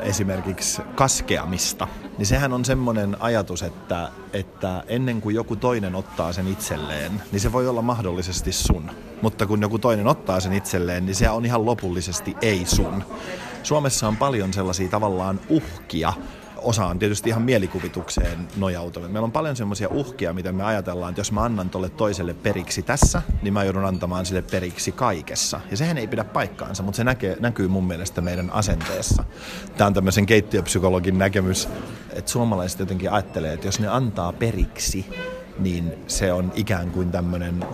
esimerkiksi 0.00 0.82
kaskeamista, 0.94 1.88
niin 2.18 2.26
sehän 2.26 2.52
on 2.52 2.64
semmoinen 2.64 3.16
ajatus, 3.20 3.62
että, 3.62 4.08
että 4.32 4.84
ennen 4.86 5.20
kuin 5.20 5.34
joku 5.34 5.56
toinen 5.56 5.94
ottaa 5.94 6.32
sen 6.32 6.48
itselleen, 6.48 7.22
niin 7.32 7.40
se 7.40 7.52
voi 7.52 7.68
olla 7.68 7.82
mahdollisesti 7.82 8.52
sun. 8.52 8.90
Mutta 9.22 9.46
kun 9.46 9.62
joku 9.62 9.78
toinen 9.78 10.06
ottaa 10.06 10.40
sen 10.40 10.52
itselleen, 10.52 11.06
niin 11.06 11.14
se 11.14 11.30
on 11.30 11.44
ihan 11.44 11.66
lopullisesti 11.66 12.36
ei 12.42 12.66
sun. 12.66 13.04
Suomessa 13.62 14.08
on 14.08 14.16
paljon 14.16 14.52
sellaisia 14.52 14.88
tavallaan 14.88 15.40
uhkia, 15.48 16.12
osa 16.64 16.86
on 16.86 16.98
tietysti 16.98 17.28
ihan 17.28 17.42
mielikuvitukseen 17.42 18.48
nojautuvia. 18.56 19.08
Meillä 19.08 19.24
on 19.24 19.32
paljon 19.32 19.56
semmoisia 19.56 19.88
uhkia, 19.88 20.32
mitä 20.32 20.52
me 20.52 20.64
ajatellaan, 20.64 21.10
että 21.10 21.20
jos 21.20 21.32
mä 21.32 21.42
annan 21.42 21.70
tolle 21.70 21.88
toiselle 21.88 22.34
periksi 22.34 22.82
tässä, 22.82 23.22
niin 23.42 23.54
mä 23.54 23.64
joudun 23.64 23.84
antamaan 23.84 24.26
sille 24.26 24.42
periksi 24.42 24.92
kaikessa. 24.92 25.60
Ja 25.70 25.76
sehän 25.76 25.98
ei 25.98 26.06
pidä 26.06 26.24
paikkaansa, 26.24 26.82
mutta 26.82 26.96
se 26.96 27.04
näkee, 27.04 27.36
näkyy 27.40 27.68
mun 27.68 27.86
mielestä 27.86 28.20
meidän 28.20 28.50
asenteessa. 28.50 29.24
Tämä 29.76 29.86
on 29.86 29.94
tämmöisen 29.94 30.26
keittiöpsykologin 30.26 31.18
näkemys, 31.18 31.68
että 32.10 32.30
suomalaiset 32.30 32.80
jotenkin 32.80 33.12
ajattelee, 33.12 33.52
että 33.52 33.66
jos 33.66 33.80
ne 33.80 33.88
antaa 33.88 34.32
periksi, 34.32 35.06
niin 35.58 35.92
se 36.06 36.32
on 36.32 36.52
ikään 36.54 36.90
kuin 36.90 37.10
tämmöinen 37.10 37.64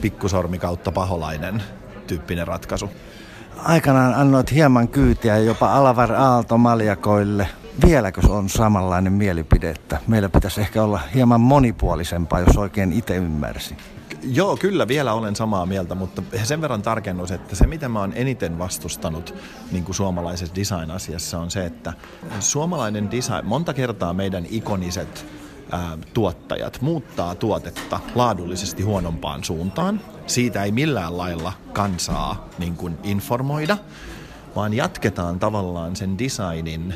pikkusormi 0.00 0.58
kautta 0.58 0.92
paholainen 0.92 1.62
tyyppinen 2.06 2.46
ratkaisu. 2.46 2.90
Aikanaan 3.64 4.14
annoit 4.14 4.52
hieman 4.52 4.88
kyytiä 4.88 5.38
jopa 5.38 5.74
Alavar 5.74 6.12
Aalto 6.12 6.58
maljakoille 6.58 7.48
vieläkö 7.86 8.20
on 8.28 8.48
samanlainen 8.48 9.12
mielipide, 9.12 9.70
että 9.70 9.98
meillä 10.06 10.28
pitäisi 10.28 10.60
ehkä 10.60 10.82
olla 10.82 11.00
hieman 11.14 11.40
monipuolisempaa, 11.40 12.40
jos 12.40 12.56
oikein 12.56 12.92
itse 12.92 13.16
ymmärsi? 13.16 13.76
Joo, 14.22 14.56
kyllä 14.56 14.88
vielä 14.88 15.12
olen 15.12 15.36
samaa 15.36 15.66
mieltä, 15.66 15.94
mutta 15.94 16.22
sen 16.44 16.60
verran 16.60 16.82
tarkennus, 16.82 17.30
että 17.30 17.56
se 17.56 17.66
mitä 17.66 17.88
mä 17.88 18.00
oon 18.00 18.12
eniten 18.16 18.58
vastustanut 18.58 19.34
niin 19.72 19.84
kuin 19.84 19.94
suomalaisessa 19.94 20.54
design-asiassa 20.54 21.38
on 21.38 21.50
se, 21.50 21.66
että 21.66 21.92
suomalainen 22.40 23.10
design, 23.10 23.46
monta 23.46 23.74
kertaa 23.74 24.12
meidän 24.12 24.46
ikoniset 24.50 25.26
ää, 25.70 25.98
tuottajat 26.14 26.80
muuttaa 26.80 27.34
tuotetta 27.34 28.00
laadullisesti 28.14 28.82
huonompaan 28.82 29.44
suuntaan. 29.44 30.00
Siitä 30.26 30.64
ei 30.64 30.72
millään 30.72 31.18
lailla 31.18 31.52
kansaa 31.72 32.48
niin 32.58 32.76
kuin 32.76 32.98
informoida, 33.02 33.78
vaan 34.56 34.74
jatketaan 34.74 35.38
tavallaan 35.38 35.96
sen 35.96 36.18
designin 36.18 36.94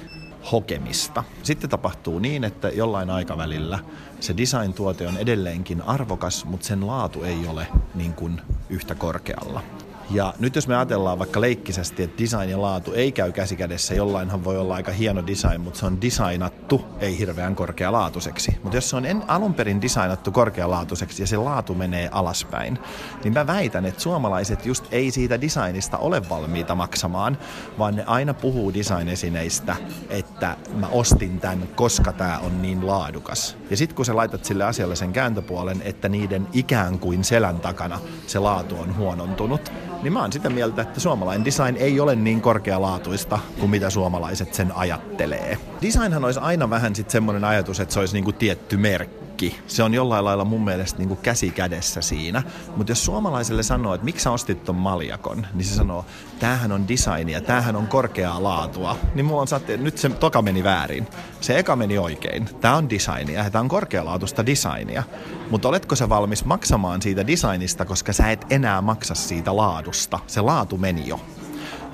hokemista. 0.52 1.24
Sitten 1.42 1.70
tapahtuu 1.70 2.18
niin, 2.18 2.44
että 2.44 2.68
jollain 2.68 3.10
aikavälillä 3.10 3.78
se 4.20 4.36
design-tuote 4.36 5.08
on 5.08 5.16
edelleenkin 5.16 5.82
arvokas, 5.82 6.44
mutta 6.44 6.66
sen 6.66 6.86
laatu 6.86 7.22
ei 7.22 7.46
ole 7.46 7.66
niin 7.94 8.12
kuin 8.12 8.40
yhtä 8.70 8.94
korkealla. 8.94 9.62
Ja 10.10 10.34
nyt 10.38 10.56
jos 10.56 10.68
me 10.68 10.76
ajatellaan 10.76 11.18
vaikka 11.18 11.40
leikkisesti, 11.40 12.02
että 12.02 12.22
design 12.22 12.50
ja 12.50 12.62
laatu 12.62 12.92
ei 12.92 13.12
käy 13.12 13.32
käsikädessä, 13.32 13.94
jollainhan 13.94 14.44
voi 14.44 14.58
olla 14.58 14.74
aika 14.74 14.92
hieno 14.92 15.26
design, 15.26 15.60
mutta 15.60 15.78
se 15.78 15.86
on 15.86 16.00
designattu 16.00 16.84
ei 17.00 17.18
hirveän 17.18 17.54
korkealaatuiseksi. 17.54 18.56
Mutta 18.62 18.76
jos 18.76 18.90
se 18.90 18.96
on 18.96 19.06
en, 19.06 19.22
alun 19.28 19.54
perin 19.54 19.82
designattu 19.82 20.32
korkealaatuiseksi 20.32 21.22
ja 21.22 21.26
se 21.26 21.36
laatu 21.36 21.74
menee 21.74 22.08
alaspäin, 22.12 22.78
niin 23.24 23.34
mä 23.34 23.46
väitän, 23.46 23.86
että 23.86 24.02
suomalaiset 24.02 24.66
just 24.66 24.84
ei 24.90 25.10
siitä 25.10 25.40
designista 25.40 25.98
ole 25.98 26.28
valmiita 26.28 26.74
maksamaan, 26.74 27.38
vaan 27.78 27.96
ne 27.96 28.04
aina 28.06 28.34
puhuu 28.34 28.74
designesineistä, 28.74 29.76
että 30.10 30.56
mä 30.74 30.88
ostin 30.88 31.40
tämän, 31.40 31.68
koska 31.74 32.12
tämä 32.12 32.38
on 32.38 32.62
niin 32.62 32.86
laadukas. 32.86 33.56
Ja 33.70 33.76
sitten 33.76 33.96
kun 33.96 34.04
sä 34.04 34.16
laitat 34.16 34.44
sille 34.44 34.64
asialle 34.64 34.96
sen 34.96 35.12
kääntöpuolen, 35.12 35.82
että 35.84 36.08
niiden 36.08 36.48
ikään 36.52 36.98
kuin 36.98 37.24
selän 37.24 37.60
takana 37.60 38.00
se 38.26 38.38
laatu 38.38 38.80
on 38.80 38.96
huonontunut, 38.96 39.72
niin 40.02 40.12
mä 40.12 40.20
oon 40.20 40.32
sitä 40.32 40.50
mieltä, 40.50 40.82
että 40.82 41.00
suomalainen 41.00 41.44
design 41.44 41.76
ei 41.76 42.00
ole 42.00 42.14
niin 42.14 42.40
korkealaatuista 42.40 43.38
kuin 43.60 43.70
mitä 43.70 43.90
suomalaiset 43.90 44.54
sen 44.54 44.72
ajattelee. 44.76 45.58
Designhan 45.82 46.24
olisi 46.24 46.40
aina 46.40 46.70
vähän 46.70 46.94
sitten 46.94 47.12
semmoinen 47.12 47.44
ajatus, 47.44 47.80
että 47.80 47.94
se 47.94 48.00
olisi 48.00 48.14
niinku 48.14 48.32
tietty 48.32 48.76
merkki 48.76 49.21
Se 49.66 49.82
on 49.82 49.94
jollain 49.94 50.24
lailla 50.24 50.44
mun 50.44 50.64
mielestä 50.64 50.98
niinku 50.98 51.16
käsi 51.16 51.50
kädessä 51.50 52.00
siinä. 52.00 52.42
Mutta 52.76 52.90
jos 52.90 53.04
suomalaiselle 53.04 53.62
sanoo, 53.62 53.94
että 53.94 54.04
miksi 54.04 54.22
sä 54.22 54.30
ostit 54.30 54.64
ton 54.64 54.76
maljakon, 54.76 55.46
niin 55.54 55.64
se 55.64 55.74
sanoo, 55.74 56.04
tämähän 56.38 56.72
on 56.72 56.88
designia, 56.88 57.40
tämähän 57.40 57.76
on 57.76 57.86
korkeaa 57.86 58.42
laatua. 58.42 58.96
Niin 59.14 59.24
mulla 59.24 59.40
on 59.40 59.48
saatte, 59.48 59.76
nyt 59.76 59.98
se 59.98 60.08
toka 60.08 60.42
meni 60.42 60.64
väärin. 60.64 61.06
Se 61.40 61.58
eka 61.58 61.76
meni 61.76 61.98
oikein. 61.98 62.48
Tämä 62.60 62.76
on 62.76 62.90
designia 62.90 63.44
ja 63.44 63.50
tämä 63.50 63.60
on 63.60 63.68
korkealaatuista 63.68 64.46
designia. 64.46 65.02
Mutta 65.50 65.68
oletko 65.68 65.96
sä 65.96 66.08
valmis 66.08 66.44
maksamaan 66.44 67.02
siitä 67.02 67.26
designista, 67.26 67.84
koska 67.84 68.12
sä 68.12 68.30
et 68.30 68.46
enää 68.50 68.80
maksa 68.80 69.14
siitä 69.14 69.56
laadusta. 69.56 70.18
Se 70.26 70.40
laatu 70.40 70.78
meni 70.78 71.08
jo. 71.08 71.20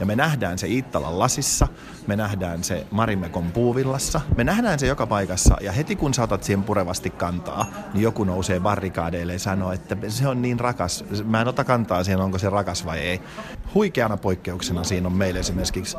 Ja 0.01 0.07
me 0.07 0.17
nähdään 0.17 0.59
se 0.59 0.69
Iittalan 0.69 1.19
lasissa, 1.19 1.69
me 2.07 2.17
nähdään 2.17 2.65
se 2.65 2.87
Marimekon 2.91 3.53
puuvillassa, 3.53 4.21
me 4.37 4.45
nähdään 4.45 4.79
se 4.79 4.87
joka 4.87 5.07
paikassa 5.07 5.57
ja 5.61 5.73
heti 5.73 5.97
kun 5.97 6.15
saatat 6.15 6.43
siihen 6.43 6.65
purevasti 6.65 7.11
kantaa, 7.11 7.67
niin 7.95 8.03
joku 8.03 8.25
nousee 8.25 8.61
barrikaadeille 8.61 9.33
ja 9.33 9.39
sanoo, 9.39 9.73
että 9.73 9.97
se 10.09 10.29
on 10.29 10.43
niin 10.43 10.61
rakas. 10.61 11.05
Mä 11.25 11.41
en 11.41 11.49
ota 11.49 11.65
kantaa 11.65 12.05
siihen, 12.05 12.21
onko 12.21 12.39
se 12.39 12.51
rakas 12.51 12.85
vai 12.85 12.99
ei. 12.99 13.21
Huikeana 13.75 14.17
poikkeuksena 14.17 14.85
siinä 14.85 15.07
on 15.07 15.13
meille 15.13 15.41
esimerkiksi 15.41 15.97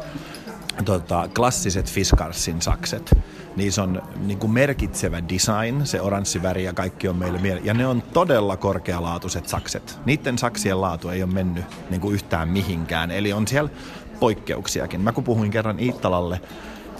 tota, 0.85 1.29
klassiset 1.35 1.91
Fiskarsin 1.91 2.61
sakset. 2.61 3.17
Niissä 3.55 3.83
on 3.83 4.01
niin 4.25 4.39
kuin 4.39 4.51
merkitsevä 4.51 5.21
design, 5.29 5.85
se 5.85 6.01
oranssi 6.01 6.41
väri 6.41 6.63
ja 6.63 6.73
kaikki 6.73 7.07
on 7.07 7.15
meille 7.15 7.39
miele- 7.39 7.61
Ja 7.63 7.73
ne 7.73 7.87
on 7.87 8.01
todella 8.01 8.57
korkealaatuiset 8.57 9.47
sakset. 9.47 9.99
Niiden 10.05 10.37
saksien 10.37 10.81
laatu 10.81 11.09
ei 11.09 11.23
ole 11.23 11.33
mennyt 11.33 11.65
niin 11.89 12.01
kuin 12.01 12.13
yhtään 12.13 12.49
mihinkään. 12.49 13.11
Eli 13.11 13.33
on 13.33 13.47
siellä 13.47 13.69
poikkeuksiakin. 14.19 15.01
Mä 15.01 15.11
kun 15.11 15.23
puhuin 15.23 15.51
kerran 15.51 15.79
Iittalalle 15.79 16.41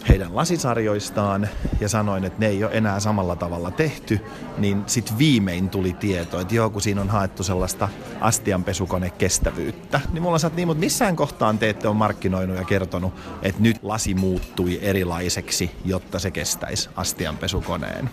heidän 0.10 0.36
lasisarjoistaan 0.36 1.50
ja 1.80 1.90
sanoin, 1.90 2.24
että 2.24 2.40
ne 2.40 2.48
ei 2.48 2.64
ole 2.64 2.72
enää 2.74 3.00
samalla 3.00 3.36
tavalla 3.36 3.72
tehty, 3.72 4.20
niin 4.58 4.84
sitten 4.86 5.18
viimein 5.18 5.70
tuli 5.70 5.94
tieto, 5.94 6.40
että 6.40 6.56
joo, 6.56 6.70
kun 6.70 6.82
siinä 6.82 7.02
on 7.02 7.10
haettu 7.10 7.44
sellaista 7.44 7.90
astianpesukonekestävyyttä, 8.22 10.02
niin 10.14 10.22
mulla 10.22 10.38
on 10.44 10.52
niin, 10.56 10.68
mutta 10.68 10.80
missään 10.80 11.16
kohtaan 11.16 11.60
te 11.60 11.70
ette 11.70 11.88
ole 11.88 11.96
markkinoinut 11.96 12.58
ja 12.58 12.64
kertonut, 12.64 13.14
että 13.42 13.62
nyt 13.62 13.78
lasi 13.82 14.14
muuttui 14.14 14.80
erilaiseksi, 14.82 15.72
jotta 15.86 16.20
se 16.20 16.32
kestäisi 16.32 16.90
astianpesukoneen. 16.96 18.10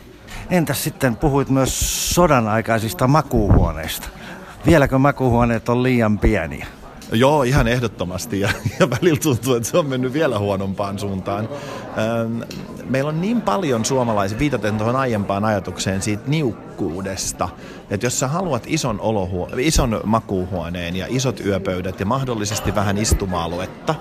Entäs 0.50 0.84
sitten 0.84 1.16
puhuit 1.16 1.48
myös 1.48 2.14
sodan 2.14 2.48
aikaisista 2.48 3.06
makuuhuoneista? 3.06 4.08
Vieläkö 4.66 4.98
makuuhuoneet 4.98 5.68
on 5.68 5.82
liian 5.82 6.18
pieniä? 6.18 6.66
Joo, 7.12 7.42
ihan 7.42 7.68
ehdottomasti 7.68 8.40
ja, 8.40 8.50
ja 8.80 8.90
välillä 8.90 9.20
tuntuu, 9.20 9.54
että 9.54 9.68
se 9.68 9.78
on 9.78 9.86
mennyt 9.86 10.12
vielä 10.12 10.38
huonompaan 10.38 10.98
suuntaan. 10.98 11.48
Ähm, 11.98 12.42
meillä 12.84 13.08
on 13.08 13.20
niin 13.20 13.42
paljon 13.42 13.84
suomalaisia, 13.84 14.38
viitaten 14.38 14.78
tuohon 14.78 14.96
aiempaan 14.96 15.44
ajatukseen 15.44 16.02
siitä 16.02 16.22
niukkuudesta, 16.26 17.48
että 17.90 18.06
jos 18.06 18.20
sä 18.20 18.28
haluat 18.28 18.62
ison, 18.66 19.00
olohuo- 19.00 19.48
ison 19.58 20.00
makuuhuoneen 20.04 20.96
ja 20.96 21.06
isot 21.08 21.40
yöpöydät 21.40 22.00
ja 22.00 22.06
mahdollisesti 22.06 22.74
vähän 22.74 22.98
istuma-aluetta, 22.98 23.94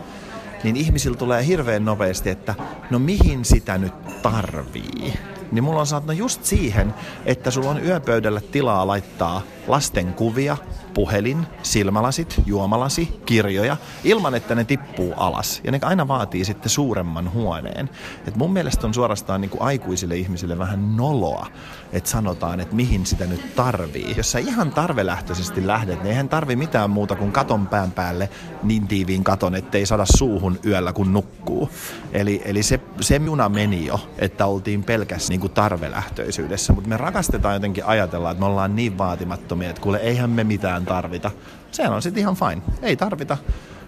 niin 0.63 0.75
ihmisillä 0.75 1.17
tulee 1.17 1.45
hirveän 1.45 1.85
nopeasti, 1.85 2.29
että 2.29 2.55
no 2.89 2.99
mihin 2.99 3.45
sitä 3.45 3.77
nyt 3.77 4.21
tarvii? 4.21 5.13
Niin 5.51 5.63
mulla 5.63 5.79
on 5.79 5.87
saattanut 5.87 6.19
just 6.19 6.43
siihen, 6.43 6.93
että 7.25 7.51
sulla 7.51 7.69
on 7.69 7.85
yöpöydällä 7.85 8.41
tilaa 8.51 8.87
laittaa 8.87 9.41
lasten 9.67 10.13
kuvia, 10.13 10.57
puhelin, 10.95 11.47
silmälasit, 11.63 12.41
juomalasi, 12.45 13.21
kirjoja, 13.25 13.77
ilman 14.03 14.35
että 14.35 14.55
ne 14.55 14.63
tippuu 14.63 15.13
alas. 15.17 15.61
Ja 15.63 15.71
ne 15.71 15.79
aina 15.81 16.07
vaatii 16.07 16.45
sitten 16.45 16.69
suuremman 16.69 17.33
huoneen. 17.33 17.89
Et 18.27 18.35
mun 18.35 18.53
mielestä 18.53 18.87
on 18.87 18.93
suorastaan 18.93 19.41
niin 19.41 19.49
kuin 19.49 19.61
aikuisille 19.61 20.15
ihmisille 20.15 20.57
vähän 20.57 20.97
noloa, 20.97 21.47
että 21.93 22.09
sanotaan, 22.09 22.59
että 22.59 22.75
mihin 22.75 23.05
sitä 23.05 23.25
nyt 23.25 23.55
tarvii. 23.55 24.13
Jos 24.17 24.31
sä 24.31 24.39
ihan 24.39 24.71
tarvelähtöisesti 24.71 25.67
lähdet, 25.67 26.03
niin 26.03 26.11
eihän 26.11 26.29
tarvi 26.29 26.55
mitään 26.55 26.89
muuta 26.89 27.15
kuin 27.15 27.31
katon 27.31 27.67
pään 27.67 27.91
päälle 27.91 28.29
niin 28.63 28.87
tiiviin 28.87 29.23
katon, 29.23 29.55
ettei 29.55 29.85
saada 29.85 30.05
suuhun 30.17 30.59
yöllä 30.65 30.93
kun 30.93 31.13
nukkuu. 31.13 31.69
Eli, 32.11 32.41
eli 32.45 32.63
se, 32.63 32.79
se 33.01 33.21
juna 33.25 33.49
meni 33.49 33.85
jo, 33.85 33.99
että 34.17 34.45
oltiin 34.45 34.83
pelkästään 34.83 35.29
niin 35.29 35.39
kuin 35.39 35.53
tarvelähtöisyydessä, 35.53 36.73
mutta 36.73 36.89
me 36.89 36.97
rakastetaan 36.97 37.53
jotenkin 37.53 37.85
ajatella, 37.85 38.31
että 38.31 38.39
me 38.39 38.45
ollaan 38.45 38.75
niin 38.75 38.97
vaatimattomia, 38.97 39.69
että 39.69 39.81
kuule 39.81 39.97
eihän 39.97 40.29
me 40.29 40.43
mitään 40.43 40.84
tarvita. 40.85 41.31
Se 41.71 41.89
on 41.89 42.01
sitten 42.01 42.21
ihan 42.21 42.35
fine. 42.35 42.61
Ei 42.81 42.95
tarvita. 42.95 43.37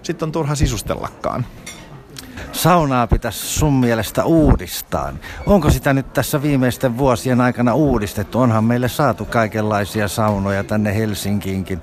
Sitten 0.03 0.27
on 0.27 0.31
turha 0.31 0.55
sisustellakaan. 0.55 1.45
Saunaa 2.51 3.07
pitäisi 3.07 3.39
sun 3.39 3.73
mielestä 3.73 4.25
uudistaa. 4.25 5.13
Onko 5.45 5.69
sitä 5.69 5.93
nyt 5.93 6.13
tässä 6.13 6.41
viimeisten 6.41 6.97
vuosien 6.97 7.41
aikana 7.41 7.73
uudistettu? 7.73 8.39
Onhan 8.39 8.63
meille 8.63 8.87
saatu 8.87 9.25
kaikenlaisia 9.25 10.07
saunoja 10.07 10.63
tänne 10.63 10.95
Helsinkiinkin. 10.95 11.81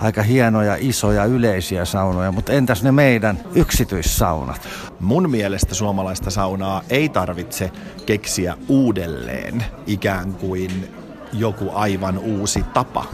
Aika 0.00 0.22
hienoja, 0.22 0.76
isoja, 0.78 1.24
yleisiä 1.24 1.84
saunoja, 1.84 2.32
mutta 2.32 2.52
entäs 2.52 2.82
ne 2.82 2.92
meidän 2.92 3.38
yksityissaunat? 3.54 4.68
Mun 5.00 5.30
mielestä 5.30 5.74
suomalaista 5.74 6.30
saunaa 6.30 6.82
ei 6.90 7.08
tarvitse 7.08 7.72
keksiä 8.06 8.56
uudelleen 8.68 9.64
ikään 9.86 10.34
kuin 10.34 10.88
joku 11.32 11.70
aivan 11.74 12.18
uusi 12.18 12.62
tapa 12.74 13.04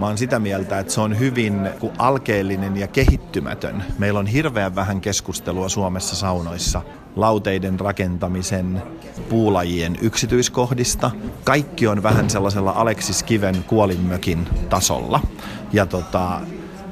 Mä 0.00 0.06
oon 0.06 0.18
sitä 0.18 0.38
mieltä, 0.38 0.78
että 0.78 0.92
se 0.92 1.00
on 1.00 1.18
hyvin 1.18 1.68
alkeellinen 1.98 2.76
ja 2.76 2.86
kehittymätön. 2.86 3.84
Meillä 3.98 4.18
on 4.18 4.26
hirveän 4.26 4.74
vähän 4.74 5.00
keskustelua 5.00 5.68
Suomessa 5.68 6.16
saunoissa 6.16 6.82
lauteiden 7.16 7.80
rakentamisen, 7.80 8.82
puulajien 9.28 9.98
yksityiskohdista. 10.00 11.10
Kaikki 11.44 11.86
on 11.86 12.02
vähän 12.02 12.30
sellaisella 12.30 12.70
Aleksis 12.70 13.22
Kiven 13.22 13.64
kuolinmökin 13.66 14.48
tasolla. 14.68 15.20
Ja 15.72 15.86
tota, 15.86 16.40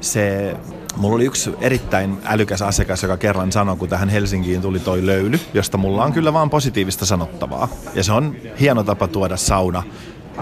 se 0.01 0.55
Mulla 0.97 1.15
oli 1.15 1.25
yksi 1.25 1.55
erittäin 1.61 2.17
älykäs 2.25 2.61
asiakas, 2.61 3.03
joka 3.03 3.17
kerran 3.17 3.51
sanoi, 3.51 3.77
kun 3.77 3.89
tähän 3.89 4.09
Helsinkiin 4.09 4.61
tuli 4.61 4.79
toi 4.79 5.05
löyly, 5.05 5.39
josta 5.53 5.77
mulla 5.77 6.03
on 6.03 6.13
kyllä 6.13 6.33
vaan 6.33 6.49
positiivista 6.49 7.05
sanottavaa. 7.05 7.67
Ja 7.95 8.03
se 8.03 8.11
on 8.11 8.35
hieno 8.59 8.83
tapa 8.83 9.07
tuoda 9.07 9.37
sauna 9.37 9.83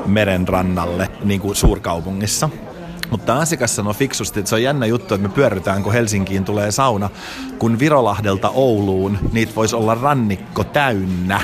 meren 0.06 0.48
rannalle, 0.48 1.10
niin 1.24 1.42
kuin 1.42 1.56
suurkaupungissa. 1.56 2.50
Mutta 3.10 3.40
asiakas 3.40 3.76
sanoi 3.76 3.94
fiksusti, 3.94 4.40
että 4.40 4.50
se 4.50 4.56
on 4.56 4.64
jännä 4.64 4.86
juttu, 4.86 5.14
että 5.14 5.28
me 5.28 5.34
pyörrytään, 5.34 5.84
kun 5.84 5.94
Helsinkiin 5.94 6.46
tulee 6.46 6.72
sauna. 6.72 7.10
Kun 7.60 7.80
Virolahdelta 7.80 8.50
Ouluun 8.50 9.18
niitä 9.32 9.56
voisi 9.56 9.76
olla 9.76 9.96
rannikko 9.96 10.64
täynnä, 10.64 11.42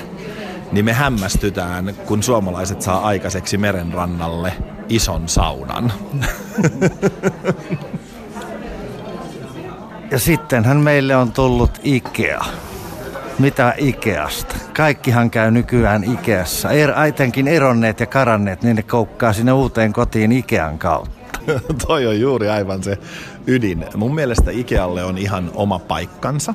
niin 0.71 0.85
me 0.85 0.93
hämmästytään, 0.93 1.95
kun 2.05 2.23
suomalaiset 2.23 2.81
saa 2.81 3.07
aikaiseksi 3.07 3.57
merenrannalle 3.57 4.53
ison 4.89 5.29
saunan. 5.29 5.93
Ja 10.11 10.19
sittenhän 10.19 10.77
meille 10.77 11.15
on 11.15 11.31
tullut 11.31 11.79
Ikea. 11.83 12.45
Mitä 13.39 13.73
Ikeasta? 13.77 14.55
Kaikkihan 14.77 15.31
käy 15.31 15.51
nykyään 15.51 16.03
Ikeassa. 16.03 16.71
Er, 16.71 16.91
aitenkin 16.91 17.47
eronneet 17.47 17.99
ja 17.99 18.05
karanneet, 18.05 18.63
niin 18.63 18.75
ne 18.75 18.83
koukkaa 18.83 19.33
sinne 19.33 19.51
uuteen 19.51 19.93
kotiin 19.93 20.31
Ikean 20.31 20.79
kautta. 20.79 21.39
Toi 21.87 22.07
on 22.07 22.19
juuri 22.19 22.49
aivan 22.49 22.83
se 22.83 22.97
ydin. 23.47 23.85
Mun 23.95 24.15
mielestä 24.15 24.51
Ikealle 24.51 25.03
on 25.03 25.17
ihan 25.17 25.51
oma 25.53 25.79
paikkansa. 25.79 26.53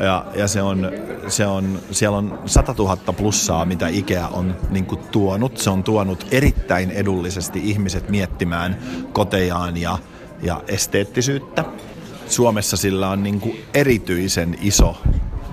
Ja, 0.00 0.24
ja 0.34 0.48
se 0.48 0.62
on, 0.62 0.92
se 1.28 1.46
on, 1.46 1.78
siellä 1.90 2.18
on 2.18 2.38
100 2.46 2.74
000 2.78 2.96
plussaa, 2.96 3.64
mitä 3.64 3.88
Ikea 3.88 4.28
on 4.28 4.56
niin 4.70 4.86
kuin, 4.86 5.00
tuonut. 5.00 5.58
Se 5.58 5.70
on 5.70 5.84
tuonut 5.84 6.26
erittäin 6.30 6.90
edullisesti 6.90 7.60
ihmiset 7.64 8.08
miettimään 8.08 8.78
kotejaan 9.12 9.76
ja, 9.76 9.98
ja 10.42 10.62
esteettisyyttä. 10.68 11.64
Suomessa 12.28 12.76
sillä 12.76 13.08
on 13.08 13.22
niin 13.22 13.40
kuin 13.40 13.64
erityisen 13.74 14.58
iso 14.60 14.96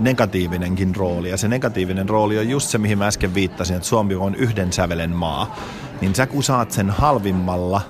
negatiivinenkin 0.03 0.95
rooli. 0.95 1.29
Ja 1.29 1.37
se 1.37 1.47
negatiivinen 1.47 2.09
rooli 2.09 2.39
on 2.39 2.49
just 2.49 2.69
se, 2.69 2.77
mihin 2.77 2.97
mä 2.97 3.07
äsken 3.07 3.33
viittasin, 3.33 3.75
että 3.75 3.87
Suomi 3.87 4.15
on 4.15 4.35
yhden 4.35 4.73
sävelen 4.73 5.11
maa. 5.11 5.55
Niin 6.01 6.15
sä 6.15 6.27
kun 6.27 6.43
saat 6.43 6.71
sen 6.71 6.89
halvimmalla, 6.89 7.81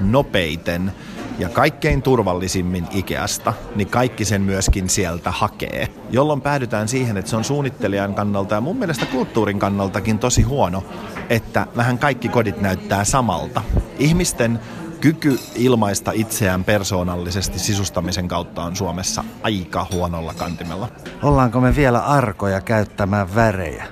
nopeiten 0.00 0.92
ja 1.38 1.48
kaikkein 1.48 2.02
turvallisimmin 2.02 2.86
Ikeasta, 2.90 3.52
niin 3.74 3.88
kaikki 3.88 4.24
sen 4.24 4.42
myöskin 4.42 4.88
sieltä 4.88 5.30
hakee. 5.30 5.88
Jolloin 6.10 6.40
päädytään 6.40 6.88
siihen, 6.88 7.16
että 7.16 7.30
se 7.30 7.36
on 7.36 7.44
suunnittelijan 7.44 8.14
kannalta 8.14 8.54
ja 8.54 8.60
mun 8.60 8.76
mielestä 8.76 9.06
kulttuurin 9.06 9.58
kannaltakin 9.58 10.18
tosi 10.18 10.42
huono, 10.42 10.84
että 11.30 11.66
vähän 11.76 11.98
kaikki 11.98 12.28
kodit 12.28 12.60
näyttää 12.60 13.04
samalta. 13.04 13.62
Ihmisten 13.98 14.60
kyky 15.06 15.38
ilmaista 15.54 16.12
itseään 16.14 16.64
persoonallisesti 16.64 17.58
sisustamisen 17.58 18.28
kautta 18.28 18.62
on 18.62 18.76
Suomessa 18.76 19.24
aika 19.42 19.86
huonolla 19.92 20.34
kantimella. 20.34 20.88
Ollaanko 21.22 21.60
me 21.60 21.76
vielä 21.76 21.98
arkoja 21.98 22.60
käyttämään 22.60 23.34
värejä? 23.34 23.86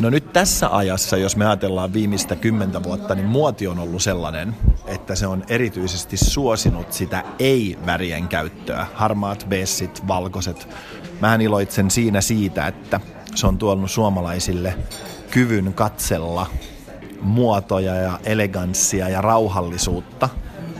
No 0.00 0.10
nyt 0.10 0.32
tässä 0.32 0.76
ajassa, 0.76 1.16
jos 1.16 1.36
me 1.36 1.46
ajatellaan 1.46 1.92
viimeistä 1.92 2.36
kymmentä 2.36 2.82
vuotta, 2.82 3.14
niin 3.14 3.26
muoti 3.26 3.66
on 3.66 3.78
ollut 3.78 4.02
sellainen, 4.02 4.56
että 4.86 5.14
se 5.14 5.26
on 5.26 5.44
erityisesti 5.48 6.16
suosinut 6.16 6.92
sitä 6.92 7.24
ei-värien 7.38 8.28
käyttöä. 8.28 8.86
Harmaat, 8.94 9.46
bessit, 9.48 10.08
valkoiset. 10.08 10.68
Mähän 11.20 11.40
iloitsen 11.40 11.90
siinä 11.90 12.20
siitä, 12.20 12.66
että 12.66 13.00
se 13.34 13.46
on 13.46 13.58
tuonut 13.58 13.90
suomalaisille 13.90 14.74
kyvyn 15.30 15.74
katsella 15.74 16.46
muotoja 17.20 17.94
ja 17.94 18.18
eleganssia 18.24 19.08
ja 19.08 19.20
rauhallisuutta, 19.20 20.28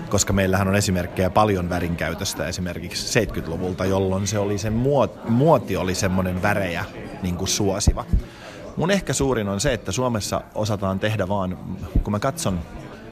koska 0.08 0.32
meillähän 0.32 0.68
on 0.68 0.76
esimerkkejä 0.76 1.30
paljon 1.30 1.70
värinkäytöstä 1.70 2.46
esimerkiksi 2.46 3.20
70-luvulta, 3.20 3.84
jolloin 3.84 4.26
se 4.26 4.38
oli 4.38 4.58
se 4.58 4.70
muoti 5.28 5.76
oli 5.76 5.94
semmoinen 5.94 6.42
värejä 6.42 6.84
niin 7.22 7.36
kuin 7.36 7.48
suosiva. 7.48 8.04
Mun 8.76 8.90
ehkä 8.90 9.12
suurin 9.12 9.48
on 9.48 9.60
se, 9.60 9.72
että 9.72 9.92
Suomessa 9.92 10.40
osataan 10.54 11.00
tehdä 11.00 11.28
vaan, 11.28 11.58
kun 12.02 12.12
mä 12.12 12.18
katson 12.18 12.60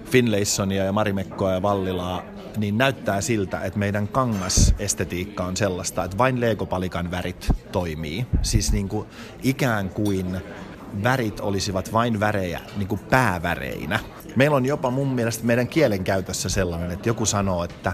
Finlaysonia 0.05 0.85
ja 0.85 0.93
Marimekkoa 0.93 1.53
ja 1.53 1.63
Vallilaa, 1.63 2.23
niin 2.57 2.79
näyttää 2.79 3.21
siltä, 3.21 3.61
että 3.61 3.79
meidän 3.79 4.09
kangasestetiikka 4.09 5.45
on 5.45 5.57
sellaista, 5.57 6.05
että 6.05 6.19
vain 6.19 6.41
leegopalikan 6.41 7.11
värit 7.11 7.49
toimii. 7.73 8.27
Siis 8.43 8.73
niin 8.73 8.89
kuin 8.89 9.07
ikään 9.43 9.89
kuin 9.89 10.37
värit 11.03 11.41
olisivat 11.41 11.93
vain 11.93 12.21
värejä, 12.21 12.61
niin 12.77 12.89
kuin 12.89 13.01
pääväreinä. 13.11 14.01
Meillä 14.37 14.57
on 14.57 14.67
jopa 14.67 14.91
mun 14.91 15.09
mielestä 15.09 15.45
meidän 15.45 15.69
kielen 15.69 16.05
käytössä 16.05 16.49
sellainen, 16.49 16.91
että 16.91 17.09
joku 17.09 17.27
sanoo, 17.27 17.65
että 17.65 17.93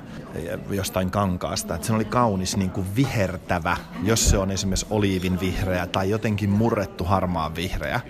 jostain 0.70 1.10
kankaasta, 1.10 1.74
että 1.74 1.86
se 1.86 1.92
oli 1.92 2.04
kaunis 2.04 2.56
niin 2.56 2.70
kuin 2.70 2.86
vihertävä, 2.96 3.76
jos 4.02 4.30
se 4.30 4.38
on 4.38 4.50
esimerkiksi 4.50 4.86
oliivin 4.90 5.40
vihreä 5.40 5.86
tai 5.86 6.10
jotenkin 6.10 6.50
murrettu 6.50 7.04
harmaan 7.04 7.56
vihreä 7.56 8.00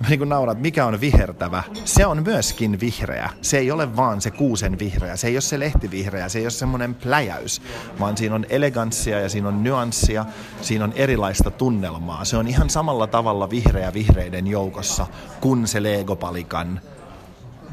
niin 0.08 0.18
kuin 0.18 0.28
naurat, 0.28 0.60
mikä 0.60 0.86
on 0.86 1.00
vihertävä, 1.00 1.62
se 1.84 2.06
on 2.06 2.22
myöskin 2.22 2.80
vihreä. 2.80 3.30
Se 3.42 3.58
ei 3.58 3.70
ole 3.70 3.96
vaan 3.96 4.20
se 4.20 4.30
kuusen 4.30 4.78
vihreä, 4.78 5.16
se 5.16 5.26
ei 5.28 5.34
ole 5.34 5.40
se 5.40 5.60
lehtivihreä, 5.60 6.28
se 6.28 6.38
ei 6.38 6.44
ole 6.44 6.50
semmoinen 6.50 6.94
pläjäys, 6.94 7.62
vaan 8.00 8.16
siinä 8.16 8.34
on 8.34 8.46
eleganssia 8.48 9.20
ja 9.20 9.28
siinä 9.28 9.48
on 9.48 9.62
nyanssia, 9.62 10.26
siinä 10.60 10.84
on 10.84 10.92
erilaista 10.92 11.50
tunnelmaa. 11.50 12.24
Se 12.24 12.36
on 12.36 12.48
ihan 12.48 12.70
samalla 12.70 13.06
tavalla 13.06 13.50
vihreä 13.50 13.92
vihreiden 13.94 14.46
joukossa 14.46 15.06
kuin 15.40 15.66
se 15.66 15.82
Lego-palikan 15.82 16.80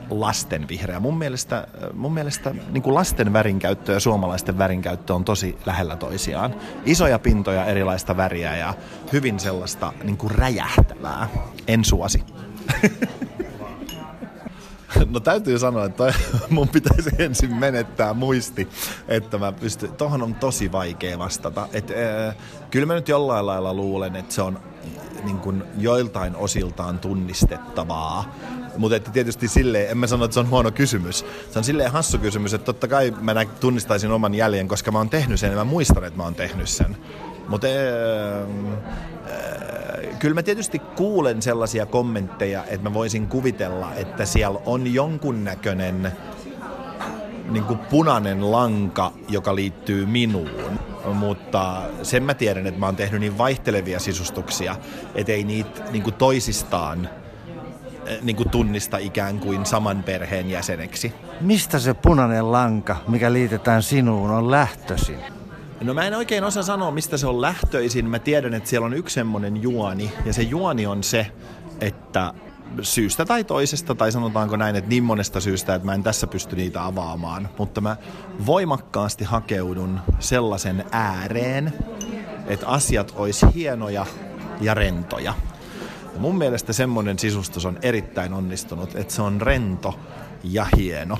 lasten 0.09 0.67
vihreä. 0.67 0.99
Mun 0.99 1.17
mielestä, 1.17 1.67
mun 1.93 2.13
mielestä 2.13 2.55
niin 2.71 2.81
kuin 2.81 2.93
lasten 2.93 3.33
värinkäyttö 3.33 3.93
ja 3.93 3.99
suomalaisten 3.99 4.57
värinkäyttö 4.57 5.13
on 5.13 5.25
tosi 5.25 5.57
lähellä 5.65 5.95
toisiaan. 5.95 6.55
Isoja 6.85 7.19
pintoja, 7.19 7.65
erilaista 7.65 8.17
väriä 8.17 8.57
ja 8.57 8.73
hyvin 9.13 9.39
sellaista 9.39 9.93
niin 10.03 10.17
kuin 10.17 10.31
räjähtävää. 10.31 11.29
En 11.67 11.85
suosi. 11.85 12.23
No 15.13 15.19
täytyy 15.19 15.59
sanoa, 15.59 15.85
että 15.85 16.13
mun 16.49 16.69
pitäisi 16.69 17.09
ensin 17.19 17.55
menettää 17.55 18.13
muisti, 18.13 18.67
että 19.07 19.37
mä 19.37 19.51
pystyn. 19.51 19.91
Tohon 19.91 20.23
on 20.23 20.35
tosi 20.35 20.71
vaikea 20.71 21.19
vastata. 21.19 21.67
Et, 21.73 21.91
äh, 21.91 22.35
kyllä 22.71 22.85
mä 22.85 22.93
nyt 22.93 23.09
jollain 23.09 23.45
lailla 23.45 23.73
luulen, 23.73 24.15
että 24.15 24.33
se 24.33 24.41
on 24.41 24.59
niin 25.23 25.39
kuin 25.39 25.63
joiltain 25.77 26.35
osiltaan 26.35 26.99
tunnistettavaa. 26.99 28.35
Mutta 28.77 28.95
että 28.95 29.11
tietysti 29.11 29.47
silleen, 29.47 29.89
en 29.89 29.97
mä 29.97 30.07
sano, 30.07 30.25
että 30.25 30.33
se 30.33 30.39
on 30.39 30.49
huono 30.49 30.71
kysymys. 30.71 31.25
Se 31.51 31.59
on 31.59 31.63
silleen 31.65 31.91
hassu 31.91 32.17
kysymys, 32.17 32.53
että 32.53 32.65
totta 32.65 32.87
kai 32.87 33.13
mä 33.21 33.45
tunnistaisin 33.45 34.11
oman 34.11 34.35
jäljen, 34.35 34.67
koska 34.67 34.91
mä 34.91 34.97
oon 34.97 35.09
tehnyt 35.09 35.39
sen 35.39 35.49
ja 35.49 35.57
mä 35.57 35.63
muistan, 35.63 36.03
että 36.03 36.17
mä 36.17 36.23
oon 36.23 36.35
tehnyt 36.35 36.69
sen. 36.69 36.97
Mutta 37.47 37.67
äh, 37.67 37.73
äh, 39.29 40.19
kyllä 40.19 40.35
mä 40.35 40.43
tietysti 40.43 40.79
kuulen 40.79 41.41
sellaisia 41.41 41.85
kommentteja, 41.85 42.63
että 42.63 42.89
mä 42.89 42.93
voisin 42.93 43.27
kuvitella, 43.27 43.93
että 43.95 44.25
siellä 44.25 44.59
on 44.65 44.93
jonkunnäköinen 44.93 46.11
niin 47.49 47.63
kuin 47.63 47.79
punainen 47.79 48.51
lanka, 48.51 49.11
joka 49.29 49.55
liittyy 49.55 50.05
minuun. 50.05 50.79
Mutta 51.13 51.81
sen 52.03 52.23
mä 52.23 52.33
tiedän, 52.33 52.67
että 52.67 52.79
mä 52.79 52.85
oon 52.85 52.95
tehnyt 52.95 53.19
niin 53.19 53.37
vaihtelevia 53.37 53.99
sisustuksia, 53.99 54.75
ettei 55.15 55.43
niitä 55.43 55.83
niin 55.91 56.03
kuin 56.03 56.13
toisistaan 56.13 57.09
eh, 58.05 58.21
niin 58.21 58.35
kuin 58.35 58.49
tunnista 58.49 58.97
ikään 58.97 59.39
kuin 59.39 59.65
saman 59.65 60.03
perheen 60.03 60.49
jäseneksi. 60.49 61.13
Mistä 61.41 61.79
se 61.79 61.93
punainen 61.93 62.51
lanka, 62.51 62.97
mikä 63.07 63.33
liitetään 63.33 63.83
sinuun, 63.83 64.31
on 64.31 64.51
lähtöisin? 64.51 65.36
No 65.81 65.93
mä 65.93 66.07
en 66.07 66.13
oikein 66.13 66.43
osaa 66.43 66.63
sanoa, 66.63 66.91
mistä 66.91 67.17
se 67.17 67.27
on 67.27 67.41
lähtöisin. 67.41 68.09
Mä 68.09 68.19
tiedän, 68.19 68.53
että 68.53 68.69
siellä 68.69 68.85
on 68.85 68.93
yksi 68.93 69.13
semmoinen 69.13 69.61
juoni, 69.61 70.11
ja 70.25 70.33
se 70.33 70.41
juoni 70.41 70.87
on 70.87 71.03
se, 71.03 71.31
että 71.81 72.33
syystä 72.81 73.25
tai 73.25 73.43
toisesta, 73.43 73.95
tai 73.95 74.11
sanotaanko 74.11 74.55
näin, 74.55 74.75
että 74.75 74.89
niin 74.89 75.03
monesta 75.03 75.39
syystä, 75.39 75.75
että 75.75 75.85
mä 75.85 75.93
en 75.93 76.03
tässä 76.03 76.27
pysty 76.27 76.55
niitä 76.55 76.85
avaamaan, 76.85 77.49
mutta 77.57 77.81
mä 77.81 77.97
voimakkaasti 78.45 79.23
hakeudun 79.23 79.99
sellaisen 80.19 80.85
ääreen, 80.91 81.73
että 82.47 82.67
asiat 82.67 83.13
olisi 83.15 83.45
hienoja 83.55 84.05
ja 84.61 84.73
rentoja. 84.73 85.33
Ja 86.13 86.19
mun 86.19 86.37
mielestä 86.37 86.73
semmoinen 86.73 87.19
sisustus 87.19 87.65
on 87.65 87.79
erittäin 87.81 88.33
onnistunut, 88.33 88.95
että 88.95 89.13
se 89.13 89.21
on 89.21 89.41
rento 89.41 89.99
ja 90.43 90.67
hieno. 90.77 91.17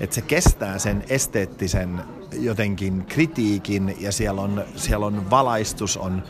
Että 0.00 0.14
se 0.14 0.20
kestää 0.20 0.78
sen 0.78 1.04
esteettisen 1.08 2.00
jotenkin 2.38 3.04
kritiikin 3.08 3.96
ja 4.00 4.12
siellä 4.12 4.40
on, 4.40 4.64
siellä 4.76 5.06
on 5.06 5.30
valaistus 5.30 5.96
on 5.96 6.22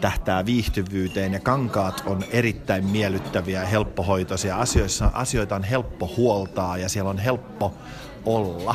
tähtää 0.00 0.46
viihtyvyyteen 0.46 1.32
ja 1.32 1.40
kankaat 1.40 2.02
on 2.06 2.24
erittäin 2.30 2.84
miellyttäviä 2.84 3.60
ja 3.60 3.66
helppohoitoisia. 3.66 4.56
Asioissa, 4.56 5.10
asioita 5.14 5.56
on 5.56 5.64
helppo 5.64 6.10
huoltaa 6.16 6.78
ja 6.78 6.88
siellä 6.88 7.10
on 7.10 7.18
helppo 7.18 7.74
olla. 8.24 8.74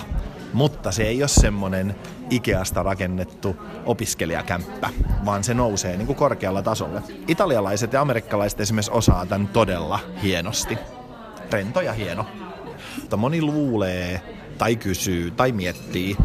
Mutta 0.53 0.91
se 0.91 1.03
ei 1.03 1.21
ole 1.21 1.27
semmoinen 1.27 1.95
Ikeasta 2.29 2.83
rakennettu 2.83 3.55
opiskelijakämppä, 3.85 4.89
vaan 5.25 5.43
se 5.43 5.53
nousee 5.53 5.97
niin 5.97 6.07
kuin 6.07 6.15
korkealla 6.15 6.61
tasolle. 6.61 7.01
Italialaiset 7.27 7.93
ja 7.93 8.01
amerikkalaiset 8.01 8.59
esimerkiksi 8.59 8.91
osaa 8.91 9.25
tämän 9.25 9.47
todella 9.47 9.99
hienosti. 10.23 10.77
Rento 11.51 11.81
ja 11.81 11.93
hieno. 11.93 12.25
Mutta 13.01 13.17
moni 13.17 13.41
luulee 13.41 14.21
tai 14.57 14.75
kysyy 14.75 15.31
tai 15.31 15.51
miettii, 15.51 16.17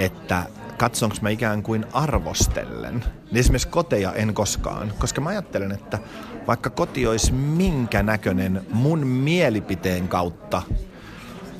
että 0.00 0.46
katsonko 0.76 1.16
mä 1.20 1.28
ikään 1.28 1.62
kuin 1.62 1.86
arvostellen. 1.92 3.04
Niin 3.30 3.36
esimerkiksi 3.36 3.68
koteja 3.68 4.12
en 4.12 4.34
koskaan, 4.34 4.92
koska 4.98 5.20
mä 5.20 5.30
ajattelen, 5.30 5.72
että 5.72 5.98
vaikka 6.46 6.70
koti 6.70 7.06
olisi 7.06 7.32
minkä 7.32 8.02
näköinen 8.02 8.62
mun 8.72 9.06
mielipiteen 9.06 10.08
kautta, 10.08 10.62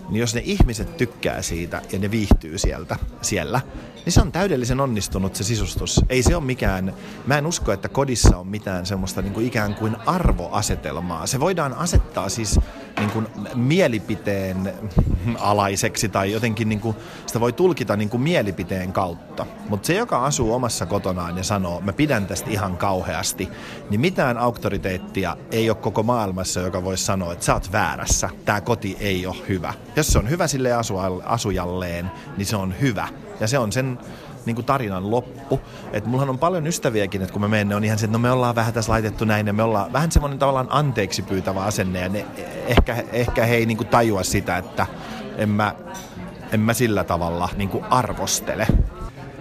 niin 0.09 0.21
jos 0.21 0.35
ne 0.35 0.43
ihmiset 0.45 0.97
tykkää 0.97 1.43
siitä 1.43 1.83
ja 1.93 1.99
ne 1.99 2.11
viihtyy 2.11 2.59
sieltä, 2.59 2.97
siellä, 3.23 3.61
niin 4.05 4.13
se 4.13 4.21
on 4.21 4.33
täydellisen 4.33 4.81
onnistunut 4.81 5.35
se 5.35 5.45
sisustus. 5.45 6.01
Ei 6.09 6.23
se 6.23 6.37
ole 6.37 6.45
mikään, 6.45 6.95
mä 7.27 7.39
en 7.39 7.47
usko, 7.47 7.73
että 7.73 7.89
kodissa 7.89 8.37
on 8.39 8.47
mitään 8.47 8.87
semmoista 8.87 9.23
niin 9.23 9.33
kuin 9.33 9.47
ikään 9.47 9.75
kuin 9.75 9.97
arvoasetelmaa. 10.07 11.27
Se 11.27 11.41
voidaan 11.41 11.75
asettaa 11.75 12.29
siis 12.29 12.61
niin 12.99 13.11
kuin 13.11 13.27
mielipiteen 13.55 14.73
alaiseksi 15.39 16.09
tai 16.09 16.33
jotenkin 16.33 16.69
niin 16.69 16.81
kuin, 16.81 16.97
sitä 17.27 17.41
voi 17.41 17.53
tulkita 17.53 17.97
niin 17.97 18.09
kuin 18.09 18.21
mielipiteen 18.21 18.93
kautta. 18.93 19.47
Mutta 19.69 19.87
se, 19.87 19.95
joka 19.95 20.25
asuu 20.25 20.55
omassa 20.55 20.87
kotonaan 20.87 21.37
ja 21.37 21.45
sanoo, 21.45 21.81
mä 21.81 21.93
pidän 21.93 22.27
tästä 22.27 22.51
ihan 22.51 22.77
kauheasti, 22.77 23.49
niin 23.91 24.01
mitään 24.01 24.39
auktoriteettia 24.39 25.37
ei 25.51 25.71
ole 25.71 25.77
koko 25.77 26.03
maailmassa, 26.03 26.61
joka 26.61 26.85
voisi 26.85 27.05
sanoa, 27.05 27.33
että 27.33 27.45
sä 27.45 27.55
oot 27.55 27.73
väärässä, 27.73 28.31
tämä 28.45 28.61
koti 28.61 28.97
ei 29.01 29.27
ole 29.27 29.37
hyvä. 29.49 29.75
Jos 29.97 30.07
se 30.07 30.19
on 30.19 30.31
hyvä 30.31 30.47
sille 30.47 30.71
asujalleen, 31.25 32.11
niin 32.37 32.47
se 32.47 32.57
on 32.57 32.75
hyvä. 32.81 33.09
Ja 33.41 33.47
se 33.47 33.59
on 33.59 33.73
sen 33.73 33.99
niin 34.47 34.55
kuin 34.55 34.65
tarinan 34.65 35.11
loppu. 35.11 35.61
Et 35.93 36.07
mullahan 36.07 36.31
on 36.31 36.39
paljon 36.39 36.67
ystäviäkin, 36.67 37.23
että 37.23 37.33
kun 37.33 37.43
me 37.43 37.49
menen, 37.49 37.77
on 37.77 37.85
ihan 37.85 37.99
se, 37.99 38.05
että 38.05 38.13
no 38.13 38.19
me 38.19 38.31
ollaan 38.31 38.55
vähän 38.55 38.75
tässä 38.75 38.93
laitettu 38.93 39.25
näin 39.25 39.47
ja 39.47 39.53
me 39.53 39.63
ollaan 39.63 39.93
vähän 39.93 40.13
semmoinen 40.13 40.39
tavallaan 40.39 40.69
anteeksi 40.71 41.23
pyytävä 41.23 41.65
asenne 41.65 42.01
ja 42.01 42.09
ne, 42.09 42.27
ehkä, 42.67 43.05
ehkä 43.13 43.47
he 43.47 43.55
ei 43.55 43.67
niin 43.67 43.77
kuin 43.77 43.89
tajua 43.89 44.23
sitä, 44.23 44.57
että 44.57 44.87
en 45.37 45.49
mä, 45.49 45.75
en 46.53 46.61
mä 46.61 46.75
sillä 46.75 47.05
tavalla 47.05 47.49
niin 47.57 47.69
kuin 47.69 47.85
arvostele. 47.85 48.67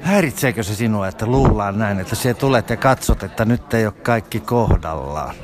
Häiritseekö 0.01 0.63
se 0.63 0.75
sinua, 0.75 1.07
että 1.07 1.25
luullaan 1.25 1.79
näin, 1.79 1.99
että 1.99 2.15
se 2.15 2.33
tulet 2.33 2.69
ja 2.69 2.77
katsot, 2.77 3.23
että 3.23 3.45
nyt 3.45 3.73
ei 3.73 3.85
ole 3.85 3.93
kaikki 3.93 4.39
kohdallaan? 4.39 5.35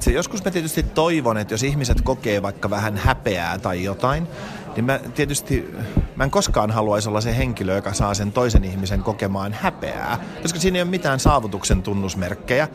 Se 0.00 0.10
joskus 0.10 0.44
mä 0.44 0.50
tietysti 0.50 0.82
toivon, 0.82 1.38
että 1.38 1.54
jos 1.54 1.62
ihmiset 1.62 2.00
kokee 2.00 2.42
vaikka 2.42 2.70
vähän 2.70 2.96
häpeää 2.96 3.58
tai 3.58 3.84
jotain, 3.84 4.28
niin 4.76 4.84
mä 4.84 5.00
tietysti, 5.14 5.74
mä 6.16 6.24
en 6.24 6.30
koskaan 6.30 6.70
haluaisi 6.70 7.08
olla 7.08 7.20
se 7.20 7.36
henkilö, 7.36 7.74
joka 7.74 7.92
saa 7.92 8.14
sen 8.14 8.32
toisen 8.32 8.64
ihmisen 8.64 9.02
kokemaan 9.02 9.52
häpeää, 9.52 10.18
koska 10.42 10.58
siinä 10.58 10.76
ei 10.76 10.82
ole 10.82 10.90
mitään 10.90 11.20
saavutuksen 11.20 11.82
tunnusmerkkejä. 11.82 12.68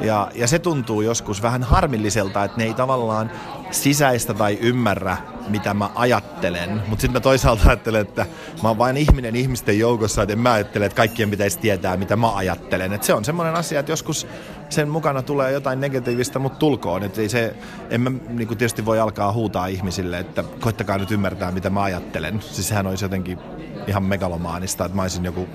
Ja, 0.00 0.30
ja 0.34 0.46
se 0.46 0.58
tuntuu 0.58 1.00
joskus 1.00 1.42
vähän 1.42 1.62
harmilliselta, 1.62 2.44
että 2.44 2.58
ne 2.58 2.64
ei 2.64 2.74
tavallaan 2.74 3.30
sisäistä 3.70 4.34
tai 4.34 4.58
ymmärrä, 4.60 5.16
mitä 5.48 5.74
mä 5.74 5.90
ajattelen. 5.94 6.82
Mutta 6.88 7.00
sitten 7.00 7.12
mä 7.12 7.20
toisaalta 7.20 7.68
ajattelen, 7.68 8.00
että 8.00 8.26
mä 8.62 8.68
oon 8.68 8.78
vain 8.78 8.96
ihminen 8.96 9.36
ihmisten 9.36 9.78
joukossa, 9.78 10.22
että 10.22 10.36
mä 10.36 10.52
ajattele, 10.52 10.86
että 10.86 10.96
kaikkien 10.96 11.30
pitäisi 11.30 11.58
tietää, 11.58 11.96
mitä 11.96 12.16
mä 12.16 12.36
ajattelen. 12.36 12.92
Et 12.92 13.02
se 13.02 13.14
on 13.14 13.24
semmoinen 13.24 13.54
asia, 13.54 13.80
että 13.80 13.92
joskus 13.92 14.26
sen 14.68 14.88
mukana 14.88 15.22
tulee 15.22 15.52
jotain 15.52 15.80
negatiivista, 15.80 16.38
mutta 16.38 16.58
tulkoon. 16.58 17.02
Et 17.02 17.18
ei 17.18 17.28
se, 17.28 17.54
en 17.90 18.00
mä 18.00 18.10
niin 18.28 18.48
tietysti 18.48 18.84
voi 18.84 19.00
alkaa 19.00 19.32
huutaa 19.32 19.66
ihmisille, 19.66 20.18
että 20.18 20.44
koittakaa 20.60 20.98
nyt 20.98 21.10
ymmärtää, 21.10 21.45
mitä 21.52 21.70
mä 21.70 21.82
ajattelen. 21.82 22.42
Siis 22.42 22.68
sehän 22.68 22.86
olisi 22.86 23.04
jotenkin 23.04 23.38
ihan 23.86 24.02
megalomaanista, 24.02 24.84
että 24.84 24.96
mä 24.96 25.02
olisin 25.02 25.24
joku 25.24 25.48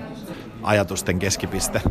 ajatusten 0.62 1.18
keskipiste. 1.18 1.82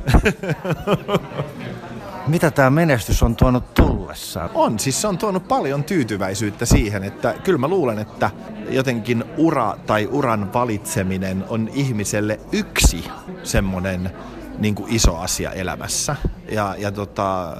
Mitä 2.28 2.52
tämä 2.52 2.70
menestys 2.70 3.24
on 3.24 3.36
tuonut 3.36 3.74
tullessaan? 3.74 4.50
On, 4.54 4.80
siis 4.80 5.02
se 5.02 5.08
on 5.08 5.18
tuonut 5.18 5.48
paljon 5.48 5.84
tyytyväisyyttä 5.84 6.66
siihen, 6.66 7.04
että 7.04 7.36
kyllä 7.44 7.58
mä 7.58 7.68
luulen, 7.68 8.00
että 8.00 8.32
jotenkin 8.70 9.24
ura 9.38 9.78
tai 9.86 10.08
uran 10.12 10.54
valitseminen 10.54 11.44
on 11.50 11.70
ihmiselle 11.74 12.40
yksi 12.52 13.04
semmoinen 13.44 14.12
niin 14.60 14.76
kuin 14.76 14.96
iso 14.96 15.18
asia 15.18 15.52
elämässä. 15.52 16.16
Ja, 16.52 16.76
ja 16.78 16.92
tota, 16.92 17.58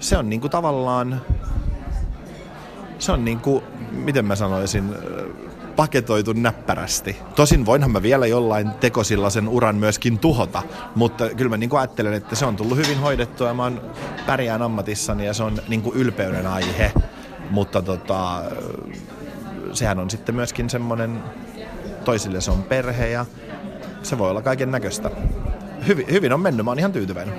se 0.00 0.18
on 0.18 0.30
niin 0.30 0.40
kuin 0.40 0.50
tavallaan, 0.50 1.20
se 2.98 3.12
on 3.12 3.24
niin 3.24 3.40
kuin, 3.40 3.64
miten 3.90 4.24
mä 4.24 4.36
sanoisin, 4.36 4.94
paketoitu 5.76 6.32
näppärästi. 6.32 7.16
Tosin 7.36 7.66
voinhan 7.66 7.90
mä 7.90 8.02
vielä 8.02 8.26
jollain 8.26 8.70
tekosilla 8.70 9.30
sen 9.30 9.48
uran 9.48 9.76
myöskin 9.76 10.18
tuhota, 10.18 10.62
mutta 10.94 11.28
kyllä 11.28 11.48
mä 11.48 11.56
niin 11.56 11.76
ajattelen, 11.78 12.14
että 12.14 12.34
se 12.34 12.46
on 12.46 12.56
tullut 12.56 12.78
hyvin 12.78 12.98
hoidettua 12.98 13.48
ja 13.48 13.54
mä 13.54 13.62
oon 13.62 13.80
pärjään 14.26 14.62
ammatissani 14.62 15.26
ja 15.26 15.34
se 15.34 15.42
on 15.42 15.58
niin 15.68 15.82
ylpeyden 15.94 16.46
aihe. 16.46 16.92
Mutta 17.50 17.82
tota, 17.82 18.42
sehän 19.72 19.98
on 19.98 20.10
sitten 20.10 20.34
myöskin 20.34 20.70
semmoinen, 20.70 21.22
toisille 22.04 22.40
se 22.40 22.50
on 22.50 22.62
perhe 22.62 23.08
ja 23.08 23.26
se 24.02 24.18
voi 24.18 24.30
olla 24.30 24.42
kaiken 24.42 24.70
näköistä. 24.70 25.10
Hyvin, 25.86 26.06
hyvin 26.10 26.32
on 26.32 26.40
mennyt, 26.40 26.64
mä 26.64 26.70
oon 26.70 26.78
ihan 26.78 26.92
tyytyväinen. 26.92 27.34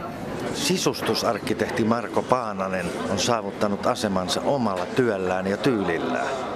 Sisustusarkkitehti 0.54 1.84
Marko 1.84 2.22
Paananen 2.22 2.86
on 3.10 3.20
saavuttanut 3.20 3.88
asemansa 3.88 4.42
omalla 4.42 4.86
työllään 4.86 5.48
ja 5.48 5.58
tyylillään. 5.58 6.53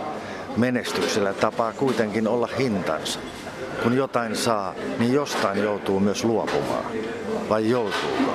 Menestyksellä 0.58 1.34
tapaa 1.34 1.74
kuitenkin 1.74 2.28
olla 2.28 2.50
hintansa. 2.58 3.20
Kun 3.84 3.98
jotain 3.98 4.36
saa, 4.36 4.74
niin 5.00 5.14
jostain 5.14 5.64
joutuu 5.64 6.00
myös 6.00 6.24
luopumaan. 6.24 6.86
Vai 7.50 7.70
joutuuko? 7.70 8.34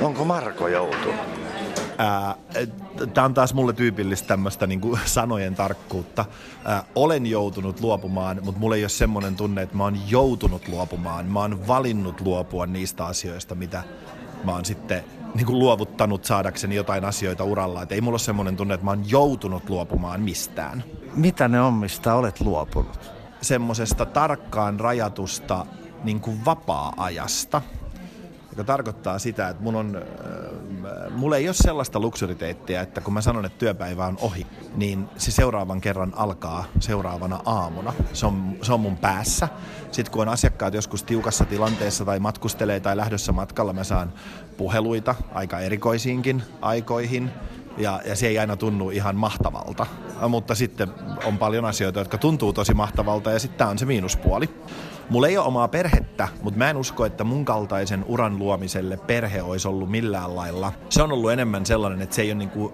Onko 0.00 0.24
Marko 0.24 0.68
joutunut? 0.68 1.14
Tämä 3.14 3.24
on 3.24 3.34
taas 3.34 3.54
mulle 3.54 3.72
tyypillistä 3.72 4.28
tämmöistä 4.28 4.66
niin 4.66 4.80
sanojen 5.04 5.54
tarkkuutta. 5.54 6.24
Ää, 6.64 6.84
olen 6.94 7.26
joutunut 7.26 7.80
luopumaan, 7.80 8.40
mutta 8.42 8.60
mulla 8.60 8.76
ei 8.76 8.82
ole 8.82 8.88
semmoinen 8.88 9.36
tunne, 9.36 9.62
että 9.62 9.76
mä 9.76 9.84
oon 9.84 9.98
joutunut 10.08 10.68
luopumaan. 10.68 11.26
Mä 11.26 11.40
oon 11.40 11.66
valinnut 11.66 12.20
luopua 12.20 12.66
niistä 12.66 13.04
asioista, 13.06 13.54
mitä 13.54 13.82
mä 14.44 14.52
oon 14.52 14.64
sitten 14.64 15.04
niin 15.34 15.46
kuin 15.46 15.58
luovuttanut 15.58 16.24
saadakseni 16.24 16.74
jotain 16.74 17.04
asioita 17.04 17.44
uralla. 17.44 17.82
Et 17.82 17.92
ei 17.92 18.00
mulla 18.00 18.14
ole 18.14 18.18
semmoinen 18.18 18.56
tunne, 18.56 18.74
että 18.74 18.84
mä 18.84 18.90
oon 18.90 19.10
joutunut 19.10 19.70
luopumaan 19.70 20.20
mistään. 20.20 20.84
Mitä 21.14 21.48
ne 21.48 21.60
on, 21.60 21.74
mistä 21.74 22.14
olet 22.14 22.40
luopunut? 22.40 23.10
Semmoisesta 23.40 24.06
tarkkaan 24.06 24.80
rajatusta 24.80 25.66
niin 26.04 26.20
kuin 26.20 26.44
vapaa-ajasta, 26.44 27.62
joka 28.50 28.64
tarkoittaa 28.64 29.18
sitä, 29.18 29.48
että 29.48 29.62
mun 29.62 29.76
on, 29.76 29.96
äh, 29.96 31.12
mulla 31.16 31.36
ei 31.36 31.48
ole 31.48 31.54
sellaista 31.54 32.00
luksuriteettia, 32.00 32.80
että 32.80 33.00
kun 33.00 33.14
mä 33.14 33.20
sanon, 33.20 33.44
että 33.44 33.58
työpäivä 33.58 34.06
on 34.06 34.18
ohi, 34.20 34.46
niin 34.76 35.08
se 35.16 35.30
seuraavan 35.30 35.80
kerran 35.80 36.12
alkaa 36.16 36.64
seuraavana 36.80 37.40
aamuna. 37.46 37.92
Se 38.12 38.26
on, 38.26 38.56
se 38.62 38.72
on 38.72 38.80
mun 38.80 38.96
päässä. 38.96 39.48
Sitten 39.92 40.12
kun 40.12 40.22
on 40.22 40.28
asiakkaat 40.28 40.74
joskus 40.74 41.02
tiukassa 41.02 41.44
tilanteessa 41.44 42.04
tai 42.04 42.18
matkustelee 42.20 42.80
tai 42.80 42.96
lähdössä 42.96 43.32
matkalla, 43.32 43.72
mä 43.72 43.84
saan 43.84 44.12
puheluita 44.56 45.14
aika 45.34 45.60
erikoisiinkin 45.60 46.42
aikoihin 46.60 47.30
ja, 47.82 48.00
ja 48.06 48.16
se 48.16 48.26
ei 48.26 48.38
aina 48.38 48.56
tunnu 48.56 48.90
ihan 48.90 49.16
mahtavalta. 49.16 49.86
Mutta 50.28 50.54
sitten 50.54 50.88
on 51.24 51.38
paljon 51.38 51.64
asioita, 51.64 51.98
jotka 51.98 52.18
tuntuu 52.18 52.52
tosi 52.52 52.74
mahtavalta 52.74 53.30
ja 53.30 53.38
sitten 53.38 53.58
tämä 53.58 53.70
on 53.70 53.78
se 53.78 53.86
miinuspuoli. 53.86 54.50
Mulla 55.10 55.28
ei 55.28 55.38
ole 55.38 55.46
omaa 55.46 55.68
perhettä, 55.68 56.28
mutta 56.42 56.58
mä 56.58 56.70
en 56.70 56.76
usko, 56.76 57.06
että 57.06 57.24
mun 57.24 57.44
kaltaisen 57.44 58.04
uran 58.08 58.38
luomiselle 58.38 58.96
perhe 58.96 59.42
olisi 59.42 59.68
ollut 59.68 59.90
millään 59.90 60.36
lailla. 60.36 60.72
Se 60.88 61.02
on 61.02 61.12
ollut 61.12 61.32
enemmän 61.32 61.66
sellainen, 61.66 62.02
että 62.02 62.16
se 62.16 62.22
ei 62.22 62.30
ole 62.30 62.38
niinku, 62.38 62.72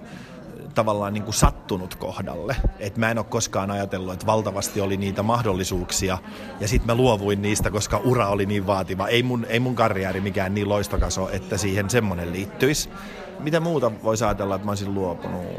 tavallaan 0.75 1.15
niin 1.15 1.25
kuin 1.25 1.35
sattunut 1.35 1.95
kohdalle. 1.95 2.57
Et 2.79 2.97
mä 2.97 3.11
en 3.11 3.19
ole 3.19 3.27
koskaan 3.29 3.71
ajatellut, 3.71 4.13
että 4.13 4.27
valtavasti 4.27 4.81
oli 4.81 4.97
niitä 4.97 5.23
mahdollisuuksia 5.23 6.19
ja 6.61 6.69
sitten 6.69 6.87
mä 6.87 6.95
luovuin 6.95 7.43
niistä, 7.43 7.71
koska 7.71 8.01
ura 8.05 8.29
oli 8.29 8.47
niin 8.47 8.67
vaativa. 8.67 9.09
Ei 9.09 9.23
mun, 9.23 9.47
ei 9.49 9.61
mun 9.61 9.75
karrieri 9.75 10.21
mikään 10.21 10.55
niin 10.55 10.69
loistokas 10.69 11.19
ole, 11.19 11.31
että 11.33 11.57
siihen 11.57 11.91
semmoinen 11.91 12.33
liittyisi. 12.33 12.91
Mitä 13.39 13.61
muuta 13.61 13.93
voisi 14.03 14.25
ajatella, 14.25 14.55
että 14.55 14.65
mä 14.65 14.71
olisin 14.71 14.95
luopunut? 14.95 15.45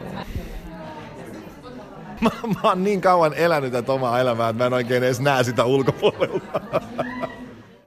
Mä, 2.22 2.30
mä 2.44 2.70
oon 2.70 2.84
niin 2.84 3.02
kauan 3.02 3.34
elänyt 3.34 3.72
tätä 3.72 3.94
omaa 3.94 4.20
elämää, 4.20 4.50
että 4.50 4.64
mä 4.64 4.68
en 4.68 4.74
oikein 4.74 5.04
edes 5.04 5.20
näe 5.20 5.44
sitä 5.44 5.66
ulkopuolella. 5.66 6.42